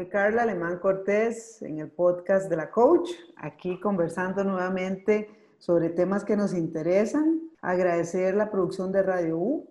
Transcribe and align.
Soy 0.00 0.08
Carla 0.08 0.44
Alemán 0.44 0.78
Cortés 0.78 1.60
en 1.60 1.78
el 1.78 1.90
podcast 1.90 2.48
de 2.48 2.56
la 2.56 2.70
Coach, 2.70 3.10
aquí 3.36 3.78
conversando 3.78 4.42
nuevamente 4.44 5.28
sobre 5.58 5.90
temas 5.90 6.24
que 6.24 6.38
nos 6.38 6.54
interesan. 6.54 7.50
Agradecer 7.60 8.34
la 8.34 8.50
producción 8.50 8.92
de 8.92 9.02
Radio 9.02 9.36
U 9.36 9.68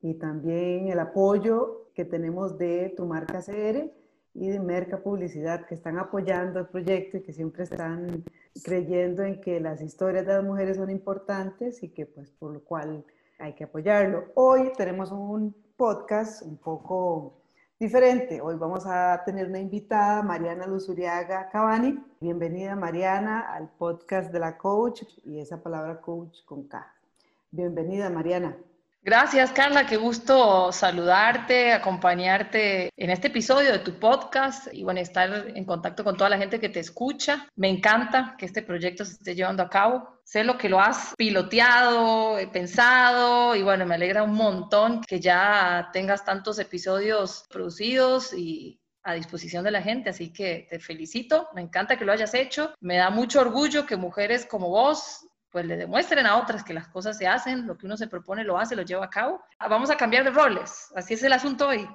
y 0.00 0.14
también 0.14 0.88
el 0.88 0.98
apoyo 0.98 1.92
que 1.94 2.04
tenemos 2.04 2.58
de 2.58 2.92
Tu 2.96 3.06
Marca 3.06 3.40
CR 3.40 3.88
y 4.34 4.48
de 4.48 4.58
Merca 4.58 5.00
Publicidad, 5.00 5.64
que 5.64 5.76
están 5.76 5.96
apoyando 5.96 6.58
el 6.58 6.66
proyecto 6.66 7.18
y 7.18 7.22
que 7.22 7.32
siempre 7.32 7.62
están 7.62 8.24
creyendo 8.64 9.22
en 9.22 9.40
que 9.40 9.60
las 9.60 9.80
historias 9.80 10.26
de 10.26 10.32
las 10.32 10.42
mujeres 10.42 10.76
son 10.76 10.90
importantes 10.90 11.84
y 11.84 11.90
que 11.90 12.04
pues 12.04 12.32
por 12.32 12.52
lo 12.52 12.64
cual 12.64 13.04
hay 13.38 13.52
que 13.52 13.62
apoyarlo. 13.62 14.24
Hoy 14.34 14.72
tenemos 14.76 15.12
un 15.12 15.54
podcast 15.76 16.42
un 16.42 16.56
poco 16.56 17.38
diferente. 17.78 18.40
Hoy 18.40 18.56
vamos 18.56 18.84
a 18.86 19.22
tener 19.24 19.46
una 19.46 19.60
invitada, 19.60 20.22
Mariana 20.22 20.66
Luzuriaga 20.66 21.48
Cabani. 21.48 21.96
Bienvenida, 22.20 22.74
Mariana, 22.74 23.52
al 23.52 23.68
podcast 23.68 24.32
de 24.32 24.40
la 24.40 24.58
coach 24.58 25.04
y 25.24 25.38
esa 25.38 25.62
palabra 25.62 26.00
coach 26.00 26.44
con 26.44 26.64
K. 26.64 26.92
Bienvenida, 27.52 28.10
Mariana. 28.10 28.56
Gracias, 29.00 29.52
Carla. 29.52 29.86
Qué 29.86 29.96
gusto 29.96 30.70
saludarte, 30.72 31.72
acompañarte 31.72 32.90
en 32.96 33.10
este 33.10 33.28
episodio 33.28 33.72
de 33.72 33.78
tu 33.78 33.98
podcast 33.98 34.68
y 34.72 34.82
bueno, 34.82 35.00
estar 35.00 35.48
en 35.54 35.64
contacto 35.64 36.04
con 36.04 36.16
toda 36.16 36.28
la 36.30 36.38
gente 36.38 36.60
que 36.60 36.68
te 36.68 36.80
escucha. 36.80 37.48
Me 37.56 37.68
encanta 37.68 38.34
que 38.36 38.44
este 38.44 38.62
proyecto 38.62 39.04
se 39.04 39.12
esté 39.12 39.34
llevando 39.34 39.62
a 39.62 39.70
cabo. 39.70 40.20
Sé 40.24 40.44
lo 40.44 40.58
que 40.58 40.68
lo 40.68 40.80
has 40.80 41.14
piloteado, 41.16 42.36
pensado 42.52 43.54
y 43.54 43.62
bueno, 43.62 43.86
me 43.86 43.94
alegra 43.94 44.24
un 44.24 44.34
montón 44.34 45.00
que 45.02 45.20
ya 45.20 45.88
tengas 45.92 46.24
tantos 46.24 46.58
episodios 46.58 47.46
producidos 47.48 48.34
y 48.34 48.78
a 49.04 49.14
disposición 49.14 49.64
de 49.64 49.70
la 49.70 49.80
gente, 49.80 50.10
así 50.10 50.32
que 50.32 50.66
te 50.68 50.78
felicito, 50.80 51.48
me 51.54 51.62
encanta 51.62 51.96
que 51.96 52.04
lo 52.04 52.12
hayas 52.12 52.34
hecho, 52.34 52.74
me 52.80 52.96
da 52.96 53.08
mucho 53.08 53.40
orgullo 53.40 53.86
que 53.86 53.96
mujeres 53.96 54.44
como 54.44 54.68
vos 54.68 55.26
pues 55.50 55.64
le 55.64 55.76
demuestren 55.76 56.26
a 56.26 56.36
otras 56.36 56.62
que 56.62 56.74
las 56.74 56.88
cosas 56.88 57.16
se 57.16 57.26
hacen, 57.26 57.66
lo 57.66 57.76
que 57.78 57.86
uno 57.86 57.96
se 57.96 58.06
propone 58.06 58.44
lo 58.44 58.58
hace, 58.58 58.76
lo 58.76 58.82
lleva 58.82 59.04
a 59.04 59.10
cabo. 59.10 59.40
Vamos 59.58 59.90
a 59.90 59.96
cambiar 59.96 60.24
de 60.24 60.30
roles, 60.30 60.92
así 60.94 61.14
es 61.14 61.22
el 61.22 61.32
asunto 61.32 61.68
hoy. 61.68 61.88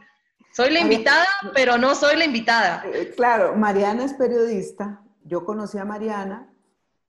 Soy 0.52 0.72
la 0.72 0.82
invitada, 0.82 1.26
pero 1.54 1.78
no 1.78 1.96
soy 1.96 2.16
la 2.16 2.26
invitada. 2.26 2.84
Eh, 2.86 3.12
claro, 3.16 3.56
Mariana 3.56 4.06
es 4.06 4.14
periodista. 4.14 5.02
Yo 5.24 5.46
conocí 5.46 5.78
a 5.78 5.86
Mariana 5.86 6.54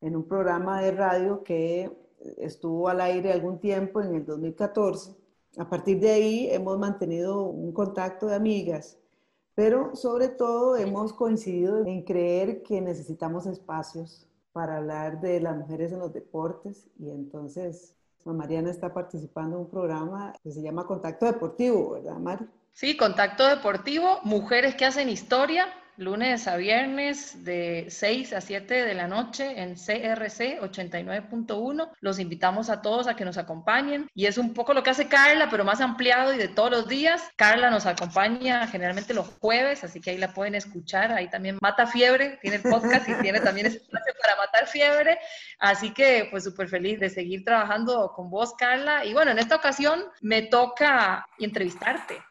en 0.01 0.17
un 0.17 0.27
programa 0.27 0.81
de 0.81 0.93
radio 0.93 1.43
que 1.43 1.91
estuvo 2.39 2.89
al 2.89 3.01
aire 3.01 3.33
algún 3.33 3.59
tiempo 3.61 4.01
en 4.01 4.15
el 4.15 4.25
2014. 4.25 5.15
A 5.59 5.69
partir 5.69 6.01
de 6.01 6.11
ahí 6.11 6.49
hemos 6.51 6.79
mantenido 6.79 7.45
un 7.45 7.73
contacto 7.73 8.27
de 8.27 8.35
amigas, 8.35 8.99
pero 9.55 9.95
sobre 9.95 10.29
todo 10.29 10.77
hemos 10.77 11.13
coincidido 11.13 11.85
en 11.85 12.03
creer 12.03 12.63
que 12.63 12.81
necesitamos 12.81 13.47
espacios 13.47 14.27
para 14.55 14.77
hablar 14.77 15.21
de 15.21 15.41
las 15.41 15.57
mujeres 15.57 15.91
en 15.91 15.99
los 15.99 16.15
deportes 16.15 16.89
y 17.01 17.11
entonces 17.11 17.97
Mariana 18.25 18.71
está 18.71 18.95
participando 18.95 19.57
en 19.57 19.63
un 19.63 19.69
programa 19.69 20.33
que 20.43 20.53
se 20.53 20.63
llama 20.63 20.87
Contacto 20.87 21.27
Deportivo, 21.27 21.91
¿verdad, 21.91 22.17
Mari? 22.19 22.47
Sí, 22.73 22.97
Contacto 22.97 23.47
Deportivo, 23.47 24.21
mujeres 24.23 24.77
que 24.77 24.85
hacen 24.85 25.09
historia, 25.09 25.67
lunes 25.97 26.49
a 26.49 26.57
viernes 26.57 27.45
de 27.45 27.87
6 27.89 28.33
a 28.33 28.41
7 28.41 28.85
de 28.85 28.95
la 28.95 29.07
noche 29.07 29.61
en 29.61 29.75
CRC 29.75 30.61
89.1. 30.61 31.91
Los 32.01 32.19
invitamos 32.19 32.71
a 32.71 32.83
todos 32.83 33.07
a 33.07 33.17
que 33.17 33.25
nos 33.25 33.39
acompañen 33.39 34.09
y 34.15 34.27
es 34.27 34.39
un 34.39 34.55
poco 34.55 34.75
lo 34.75 34.83
que 34.83 34.91
hace 34.91 35.09
Carla, 35.09 35.49
pero 35.51 35.65
más 35.65 35.81
ampliado 35.81 36.35
y 36.35 36.39
de 36.39 36.49
todos 36.49 36.71
los 36.71 36.89
días. 36.89 37.23
Carla 37.37 37.71
nos 37.71 37.87
acompaña 37.87 38.67
generalmente 38.67 39.15
los 39.15 39.29
jueves, 39.41 39.85
así 39.85 40.01
que 40.01 40.11
ahí 40.11 40.19
la 40.19 40.33
pueden 40.33 40.55
escuchar. 40.55 41.13
Ahí 41.13 41.29
también 41.29 41.59
Mata 41.61 41.87
Fiebre, 41.87 42.39
tiene 42.43 42.57
el 42.57 42.63
podcast 42.63 43.09
y 43.09 43.15
tiene 43.15 43.41
también 43.41 43.67
espacio 43.67 44.13
para 44.21 44.37
matar 44.37 44.67
fiebre. 44.67 45.19
Así 45.59 45.93
que 45.93 46.29
pues 46.31 46.45
súper 46.45 46.69
feliz 46.69 47.01
de 47.01 47.11
seguir 47.11 47.45
trabajando 47.45 48.13
con 48.15 48.31
vos, 48.31 48.55
Carla. 48.55 49.05
Y 49.05 49.13
bueno, 49.13 49.31
en 49.31 49.39
esta 49.39 49.57
ocasión 49.57 50.05
me 50.21 50.43
toca 50.43 51.27
entrevistarte 51.39 52.23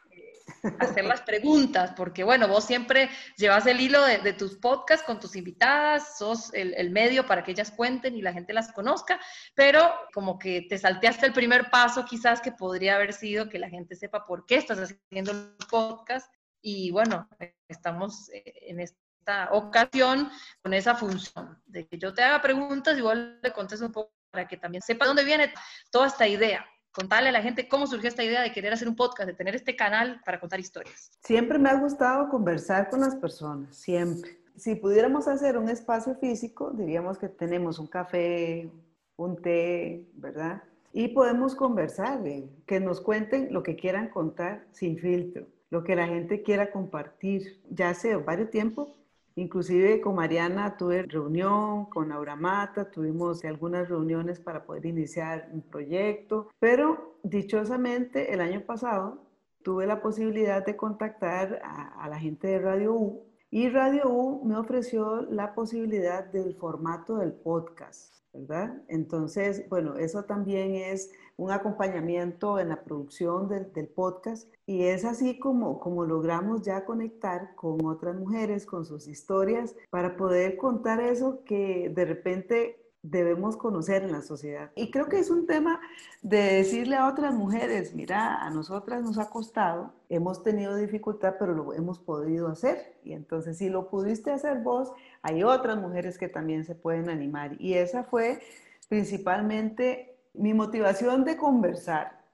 hacer 0.78 1.04
las 1.04 1.22
preguntas, 1.22 1.92
porque 1.96 2.24
bueno, 2.24 2.48
vos 2.48 2.64
siempre 2.64 3.10
llevas 3.36 3.66
el 3.66 3.80
hilo 3.80 4.02
de, 4.04 4.32
tus 4.32 4.56
podcasts 4.56 5.04
con 5.04 5.20
tus 5.20 5.36
invitadas, 5.36 6.18
sos 6.18 6.52
el, 6.54 6.90
medio 6.90 7.26
para 7.26 7.42
que 7.42 7.52
ellas 7.52 7.70
cuenten 7.70 8.16
y 8.16 8.22
la 8.22 8.32
gente 8.32 8.52
las 8.52 8.72
conozca, 8.72 9.20
pero 9.54 9.92
como 10.12 10.38
que 10.38 10.62
te 10.68 10.78
salteaste 10.78 11.26
el 11.26 11.32
primer 11.32 11.70
paso 11.70 12.04
quizás 12.04 12.40
que 12.40 12.52
podría 12.52 12.96
haber 12.96 13.12
sido 13.12 13.48
que 13.48 13.58
la 13.58 13.68
gente 13.68 13.96
sepa 13.96 14.26
por 14.26 14.46
qué 14.46 14.56
estás 14.56 14.78
haciendo 14.78 15.32
el 15.32 15.56
podcast 15.70 16.32
y 16.60 16.90
bueno, 16.90 17.28
estamos 17.68 18.30
en 18.32 18.80
esta 18.80 19.48
ocasión 19.52 20.30
con 20.62 20.72
esa 20.74 20.94
función 20.94 21.60
de 21.66 21.86
que 21.86 21.98
yo 21.98 22.14
te 22.14 22.22
haga 22.22 22.40
preguntas 22.40 22.96
y 22.96 23.00
vos 23.00 23.16
le 23.16 23.52
contestes 23.52 23.86
un 23.86 23.92
poco 23.92 24.12
para 24.30 24.48
que 24.48 24.56
también 24.56 24.82
sepa 24.82 25.06
dónde 25.06 25.24
viene 25.24 25.52
toda 25.90 26.06
esta 26.06 26.26
idea 26.26 26.66
contarle 26.94 27.28
a 27.28 27.32
la 27.32 27.42
gente 27.42 27.68
cómo 27.68 27.86
surgió 27.86 28.08
esta 28.08 28.22
idea 28.22 28.40
de 28.42 28.52
querer 28.52 28.72
hacer 28.72 28.88
un 28.88 28.96
podcast, 28.96 29.26
de 29.26 29.34
tener 29.34 29.54
este 29.54 29.74
canal 29.76 30.20
para 30.24 30.38
contar 30.38 30.60
historias. 30.60 31.10
Siempre 31.22 31.58
me 31.58 31.68
ha 31.68 31.74
gustado 31.74 32.28
conversar 32.28 32.88
con 32.88 33.00
las 33.00 33.16
personas, 33.16 33.76
siempre. 33.76 34.38
Si 34.56 34.76
pudiéramos 34.76 35.26
hacer 35.26 35.58
un 35.58 35.68
espacio 35.68 36.14
físico, 36.14 36.70
diríamos 36.70 37.18
que 37.18 37.28
tenemos 37.28 37.80
un 37.80 37.88
café, 37.88 38.70
un 39.16 39.42
té, 39.42 40.06
¿verdad? 40.14 40.62
Y 40.92 41.08
podemos 41.08 41.56
conversar, 41.56 42.20
que 42.66 42.78
nos 42.78 43.00
cuenten 43.00 43.52
lo 43.52 43.64
que 43.64 43.74
quieran 43.74 44.08
contar 44.10 44.64
sin 44.70 44.96
filtro, 44.96 45.46
lo 45.70 45.82
que 45.82 45.96
la 45.96 46.06
gente 46.06 46.42
quiera 46.42 46.70
compartir. 46.70 47.60
Ya 47.68 47.90
hace 47.90 48.14
varios 48.14 48.50
tiempo 48.50 48.94
Inclusive 49.36 50.00
con 50.00 50.14
Mariana 50.14 50.76
tuve 50.76 51.02
reunión, 51.02 51.86
con 51.86 52.12
Aura 52.12 52.36
Mata, 52.36 52.90
tuvimos 52.90 53.44
algunas 53.44 53.88
reuniones 53.88 54.38
para 54.38 54.64
poder 54.64 54.86
iniciar 54.86 55.48
un 55.52 55.62
proyecto, 55.62 56.50
pero 56.60 57.18
dichosamente 57.24 58.32
el 58.32 58.40
año 58.40 58.60
pasado 58.64 59.24
tuve 59.62 59.86
la 59.86 60.00
posibilidad 60.00 60.64
de 60.64 60.76
contactar 60.76 61.60
a, 61.64 62.08
la 62.08 62.20
gente 62.20 62.46
de 62.46 62.58
Radio 62.60 62.94
U 62.94 63.33
y 63.54 63.68
Radio 63.68 64.08
U 64.08 64.44
me 64.44 64.56
ofreció 64.56 65.22
la 65.30 65.54
posibilidad 65.54 66.24
del 66.24 66.56
formato 66.56 67.18
del 67.18 67.32
podcast, 67.32 68.16
¿verdad? 68.32 68.82
Entonces, 68.88 69.68
bueno, 69.68 69.94
eso 69.94 70.24
también 70.24 70.74
es 70.74 71.12
un 71.36 71.52
acompañamiento 71.52 72.58
en 72.58 72.70
la 72.70 72.82
producción 72.82 73.48
del, 73.48 73.86
podcast 73.94 74.52
y 74.66 74.82
es 74.82 75.04
así 75.04 75.38
como, 75.38 75.78
como 75.78 76.04
logramos 76.04 76.62
ya 76.62 76.84
conectar 76.84 77.54
con 77.54 77.86
otras 77.86 78.16
mujeres, 78.16 78.66
con 78.66 78.84
sus 78.84 79.06
historias, 79.06 79.76
para 79.88 80.16
poder 80.16 80.56
contar 80.56 81.00
eso 81.00 81.44
que 81.44 81.92
de 81.94 82.04
repente 82.06 82.83
debemos 83.04 83.56
conocer 83.58 84.02
en 84.02 84.12
la 84.12 84.22
sociedad. 84.22 84.70
Y 84.74 84.90
creo 84.90 85.08
que 85.08 85.18
es 85.18 85.30
un 85.30 85.46
tema 85.46 85.78
de 86.22 86.54
decirle 86.54 86.96
a 86.96 87.06
otras 87.06 87.34
mujeres, 87.34 87.94
mira, 87.94 88.42
a 88.42 88.50
nosotras 88.50 89.02
nos 89.02 89.18
ha 89.18 89.28
costado, 89.28 89.92
hemos 90.08 90.42
tenido 90.42 90.74
dificultad, 90.74 91.34
pero 91.38 91.52
lo 91.52 91.74
hemos 91.74 91.98
podido 91.98 92.48
hacer. 92.48 92.96
Y 93.04 93.12
entonces, 93.12 93.58
si 93.58 93.68
lo 93.68 93.90
pudiste 93.90 94.30
hacer 94.30 94.62
vos, 94.62 94.90
hay 95.22 95.44
otras 95.44 95.76
mujeres 95.76 96.16
que 96.16 96.28
también 96.28 96.64
se 96.64 96.74
pueden 96.74 97.10
animar. 97.10 97.60
Y 97.60 97.74
esa 97.74 98.04
fue 98.04 98.40
principalmente 98.88 100.16
mi 100.32 100.54
motivación 100.54 101.24
de 101.24 101.36
conversar. 101.36 102.24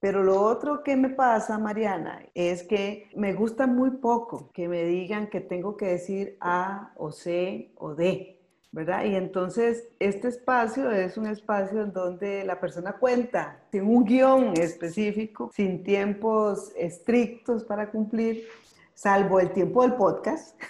Pero 0.00 0.24
lo 0.24 0.42
otro 0.42 0.82
que 0.82 0.96
me 0.96 1.10
pasa, 1.10 1.56
Mariana, 1.58 2.24
es 2.34 2.64
que 2.64 3.08
me 3.14 3.32
gusta 3.34 3.68
muy 3.68 3.90
poco 3.90 4.50
que 4.52 4.66
me 4.66 4.82
digan 4.84 5.28
que 5.28 5.40
tengo 5.40 5.76
que 5.76 5.86
decir 5.86 6.36
A 6.40 6.92
o 6.96 7.12
C 7.12 7.70
o 7.76 7.94
D, 7.94 8.39
¿verdad? 8.72 9.04
Y 9.04 9.16
entonces 9.16 9.88
este 9.98 10.28
espacio 10.28 10.90
es 10.90 11.16
un 11.16 11.26
espacio 11.26 11.82
en 11.82 11.92
donde 11.92 12.44
la 12.44 12.60
persona 12.60 12.92
cuenta 12.92 13.58
sin 13.70 13.82
un 13.82 14.04
guion 14.04 14.52
específico, 14.56 15.50
sin 15.52 15.82
tiempos 15.82 16.72
estrictos 16.76 17.64
para 17.64 17.90
cumplir, 17.90 18.46
salvo 18.94 19.40
el 19.40 19.52
tiempo 19.52 19.82
del 19.82 19.94
podcast. 19.94 20.60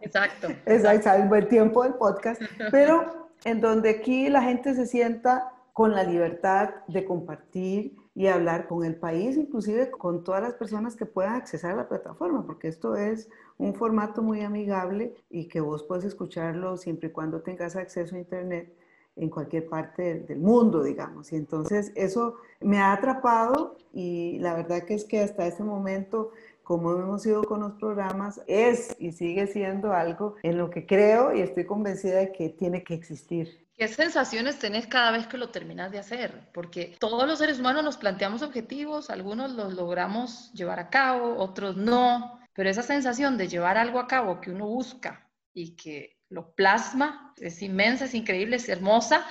Exacto. 0.00 0.48
Exacto, 0.66 1.02
salvo 1.02 1.34
el 1.34 1.48
tiempo 1.48 1.82
del 1.82 1.94
podcast, 1.94 2.40
pero 2.70 3.28
en 3.44 3.60
donde 3.60 3.90
aquí 3.90 4.28
la 4.28 4.42
gente 4.42 4.74
se 4.74 4.86
sienta 4.86 5.52
con 5.72 5.92
la 5.92 6.02
libertad 6.02 6.70
de 6.88 7.04
compartir, 7.04 7.96
y 8.14 8.26
hablar 8.26 8.66
con 8.66 8.84
el 8.84 8.96
país, 8.96 9.36
inclusive 9.36 9.90
con 9.90 10.24
todas 10.24 10.42
las 10.42 10.54
personas 10.54 10.96
que 10.96 11.06
puedan 11.06 11.34
acceder 11.34 11.72
a 11.72 11.76
la 11.76 11.88
plataforma, 11.88 12.44
porque 12.44 12.68
esto 12.68 12.96
es 12.96 13.28
un 13.56 13.74
formato 13.74 14.22
muy 14.22 14.42
amigable 14.42 15.14
y 15.28 15.48
que 15.48 15.60
vos 15.60 15.84
puedes 15.84 16.04
escucharlo 16.04 16.76
siempre 16.76 17.08
y 17.08 17.12
cuando 17.12 17.40
tengas 17.42 17.76
acceso 17.76 18.16
a 18.16 18.18
Internet 18.18 18.74
en 19.16 19.28
cualquier 19.28 19.68
parte 19.68 20.20
del 20.20 20.38
mundo, 20.38 20.82
digamos. 20.82 21.32
Y 21.32 21.36
entonces 21.36 21.92
eso 21.94 22.36
me 22.60 22.78
ha 22.78 22.92
atrapado 22.92 23.76
y 23.92 24.38
la 24.38 24.54
verdad 24.54 24.84
que 24.84 24.94
es 24.94 25.04
que 25.04 25.20
hasta 25.20 25.46
este 25.46 25.62
momento 25.62 26.30
como 26.70 26.92
hemos 26.92 27.26
ido 27.26 27.42
con 27.42 27.62
los 27.62 27.72
programas, 27.72 28.40
es 28.46 28.94
y 29.00 29.10
sigue 29.10 29.48
siendo 29.48 29.92
algo 29.92 30.36
en 30.44 30.56
lo 30.56 30.70
que 30.70 30.86
creo 30.86 31.34
y 31.34 31.40
estoy 31.40 31.66
convencida 31.66 32.18
de 32.18 32.30
que 32.30 32.48
tiene 32.48 32.84
que 32.84 32.94
existir. 32.94 33.66
¿Qué 33.80 33.88
sensaciones 33.88 34.58
tenés 34.58 34.86
cada 34.86 35.10
vez 35.10 35.26
que 35.26 35.38
lo 35.38 35.48
terminas 35.48 35.90
de 35.90 35.98
hacer? 35.98 36.50
Porque 36.52 36.98
todos 36.98 37.26
los 37.26 37.38
seres 37.38 37.60
humanos 37.60 37.82
nos 37.82 37.96
planteamos 37.96 38.42
objetivos, 38.42 39.08
algunos 39.08 39.52
los 39.52 39.72
logramos 39.72 40.52
llevar 40.52 40.78
a 40.78 40.90
cabo, 40.90 41.38
otros 41.38 41.78
no, 41.78 42.38
pero 42.52 42.68
esa 42.68 42.82
sensación 42.82 43.38
de 43.38 43.48
llevar 43.48 43.78
algo 43.78 43.98
a 43.98 44.06
cabo 44.06 44.38
que 44.38 44.50
uno 44.50 44.66
busca 44.66 45.26
y 45.54 45.76
que 45.76 46.18
lo 46.28 46.52
plasma 46.52 47.32
es 47.38 47.62
inmensa, 47.62 48.04
es 48.04 48.12
increíble, 48.12 48.56
es 48.56 48.68
hermosa, 48.68 49.24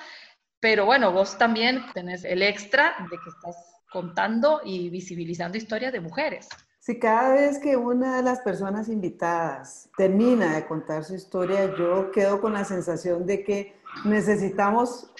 pero 0.59 0.87
bueno, 0.87 1.11
vos 1.11 1.37
también 1.37 1.85
tenés 1.93 2.23
el 2.23 2.41
extra 2.41 2.95
de 3.03 3.17
que 3.17 3.29
estás 3.29 3.55
contando 3.91 4.61
y 4.65 4.89
visibilizando 4.89 5.59
historias 5.59 5.93
de 5.93 5.99
mujeres. 5.99 6.49
Si 6.79 6.97
cada 6.97 7.35
vez 7.35 7.59
que 7.59 7.77
una 7.77 8.17
de 8.17 8.23
las 8.23 8.39
personas 8.39 8.89
invitadas 8.89 9.91
termina 9.95 10.55
de 10.55 10.65
contar 10.65 11.03
su 11.03 11.13
historia, 11.13 11.75
yo 11.77 12.09
quedo 12.09 12.41
con 12.41 12.53
la 12.53 12.63
sensación 12.63 13.27
de 13.27 13.43
que 13.43 13.78
necesitamos 14.05 15.11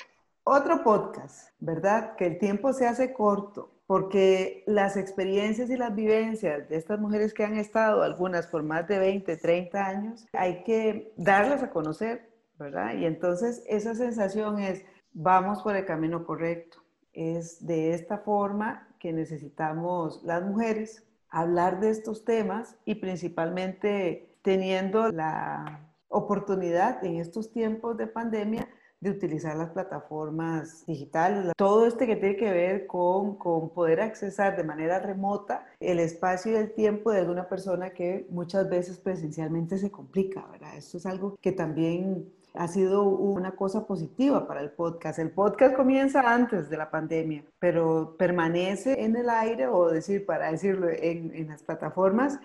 otro 0.44 0.84
podcast, 0.84 1.50
¿verdad? 1.60 2.16
Que 2.16 2.26
el 2.26 2.40
tiempo 2.40 2.74
se 2.74 2.88
hace 2.88 3.14
corto, 3.14 3.72
porque 3.86 4.64
las 4.68 4.98
experiencias 4.98 5.70
y 5.70 5.78
las 5.78 5.96
vivencias 5.96 6.70
de 6.70 6.78
estas 6.78 7.00
mujeres 7.00 7.34
que 7.34 7.44
han 7.44 7.58
estado, 7.58 8.04
algunas 8.04 8.48
por 8.48 8.64
más 8.64 8.88
de 8.88 9.00
20, 9.00 9.38
30 9.38 9.86
años, 9.86 10.28
hay 10.34 10.64
que 10.64 11.14
darlas 11.18 11.64
a 11.64 11.70
conocer, 11.70 12.30
¿verdad? 12.58 12.96
Y 12.96 13.06
entonces 13.06 13.64
esa 13.68 13.96
sensación 13.96 14.60
es, 14.60 14.84
vamos 15.14 15.62
por 15.62 15.76
el 15.76 15.86
camino 15.86 16.26
correcto. 16.26 16.80
Es 17.14 17.66
de 17.66 17.94
esta 17.94 18.20
forma 18.20 18.88
que 19.00 19.14
necesitamos 19.14 20.22
las 20.24 20.44
mujeres 20.44 21.04
hablar 21.30 21.80
de 21.80 21.90
estos 21.90 22.26
temas 22.26 22.76
y 22.86 22.96
principalmente 22.96 24.36
teniendo 24.42 25.12
la 25.12 25.89
oportunidad 26.10 27.04
en 27.04 27.16
estos 27.16 27.52
tiempos 27.52 27.98
de 27.98 28.08
pandemia 28.08 28.68
de 29.00 29.12
utilizar 29.12 29.56
las 29.56 29.70
plataformas 29.70 30.86
digitales, 30.86 31.54
todo 31.56 31.86
este 31.86 32.06
que 32.06 32.18
tiene 32.18 32.36
que 32.36 32.52
ver 32.52 32.86
con, 32.86 33.38
con 33.38 33.70
poder 33.70 34.02
accesar 34.02 34.58
de 34.58 34.66
manera 34.66 35.00
remota 35.00 35.66
el 35.80 36.00
espacio 36.00 36.52
y 36.52 36.56
el 36.56 36.74
tiempo 36.74 37.12
de 37.12 37.20
alguna 37.20 37.48
persona 37.48 37.92
que 37.92 38.28
muchas 38.30 38.70
veces 38.70 38.98
presencialmente 38.98 39.78
se 39.78 39.90
complica, 39.90 40.46
¿verdad? 40.52 40.76
Esto 40.76 40.98
es 40.98 41.06
algo 41.06 41.38
que 41.42 41.54
también 41.54 42.30
ha 42.54 42.68
sido 42.68 43.04
una 43.04 43.52
cosa 43.52 43.86
positiva 43.86 44.48
para 44.48 44.62
el 44.62 44.72
podcast. 44.72 45.20
El 45.20 45.32
podcast 45.32 45.76
comienza 45.76 46.22
antes 46.22 46.70
de 46.70 46.78
la 46.78 46.90
pandemia, 46.90 47.44
pero 47.60 48.16
permanece 48.18 49.04
en 49.04 49.16
el 49.16 49.30
aire, 49.30 49.68
o 49.68 49.90
decir, 49.90 50.26
para 50.26 50.52
decirlo, 50.52 50.88
en, 50.90 51.48
las 51.48 51.64
plataformas, 51.64 52.40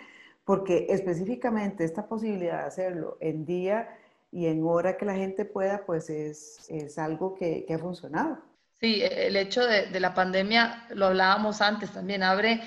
porque 0.44 0.86
específicamente 0.90 1.84
esta 1.84 2.06
posibilidad 2.06 2.60
de 2.60 2.66
hacerlo 2.66 3.16
en 3.20 3.44
día 3.44 3.88
y 4.30 4.46
en 4.46 4.64
hora 4.64 4.96
que 4.96 5.04
la 5.04 5.14
gente 5.14 5.44
pueda, 5.44 5.84
pues 5.86 6.10
es, 6.10 6.66
es 6.68 6.98
algo 6.98 7.34
que, 7.34 7.64
que, 7.66 7.74
ha 7.74 7.78
funcionado. 7.78 8.38
Sí, 8.80 9.00
el 9.02 9.36
hecho 9.36 9.64
de, 9.64 9.86
de 9.86 10.00
la 10.00 10.12
pandemia, 10.12 10.86
lo 10.90 11.06
hablábamos 11.06 11.60
antes 11.60 11.92
también, 11.92 12.22
abre 12.22 12.60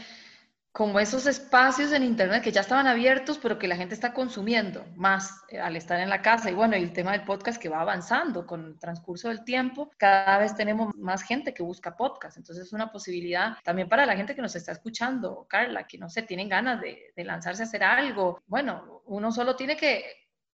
como 0.71 0.99
esos 0.99 1.25
espacios 1.25 1.91
en 1.91 2.03
Internet 2.03 2.43
que 2.43 2.51
ya 2.51 2.61
estaban 2.61 2.85
abiertos, 2.85 3.39
pero 3.41 3.57
que 3.57 3.67
la 3.67 3.75
gente 3.75 3.95
está 3.95 4.13
consumiendo 4.13 4.85
más 4.95 5.31
eh, 5.49 5.59
al 5.59 5.75
estar 5.75 5.99
en 5.99 6.09
la 6.09 6.21
casa. 6.21 6.51
Y 6.51 6.53
bueno, 6.53 6.75
el 6.75 6.93
tema 6.93 7.13
del 7.13 7.23
podcast 7.23 7.59
que 7.59 7.67
va 7.67 7.81
avanzando 7.81 8.45
con 8.45 8.63
el 8.63 8.79
transcurso 8.79 9.29
del 9.29 9.43
tiempo, 9.43 9.89
cada 9.97 10.37
vez 10.37 10.55
tenemos 10.55 10.93
más 10.95 11.23
gente 11.23 11.53
que 11.53 11.63
busca 11.63 11.97
podcast. 11.97 12.37
Entonces 12.37 12.67
es 12.67 12.73
una 12.73 12.91
posibilidad 12.91 13.57
también 13.63 13.89
para 13.89 14.05
la 14.05 14.15
gente 14.15 14.35
que 14.35 14.41
nos 14.43 14.55
está 14.55 14.71
escuchando, 14.71 15.47
Carla, 15.49 15.87
que 15.87 15.97
no 15.97 16.09
se 16.09 16.21
tienen 16.21 16.47
ganas 16.47 16.79
de, 16.79 17.11
lanzarse 17.15 17.63
a 17.63 17.65
hacer 17.65 17.83
algo. 17.83 18.43
Bueno, 18.45 19.01
uno 19.05 19.31
solo 19.31 19.55
tiene 19.55 19.75
que 19.75 20.05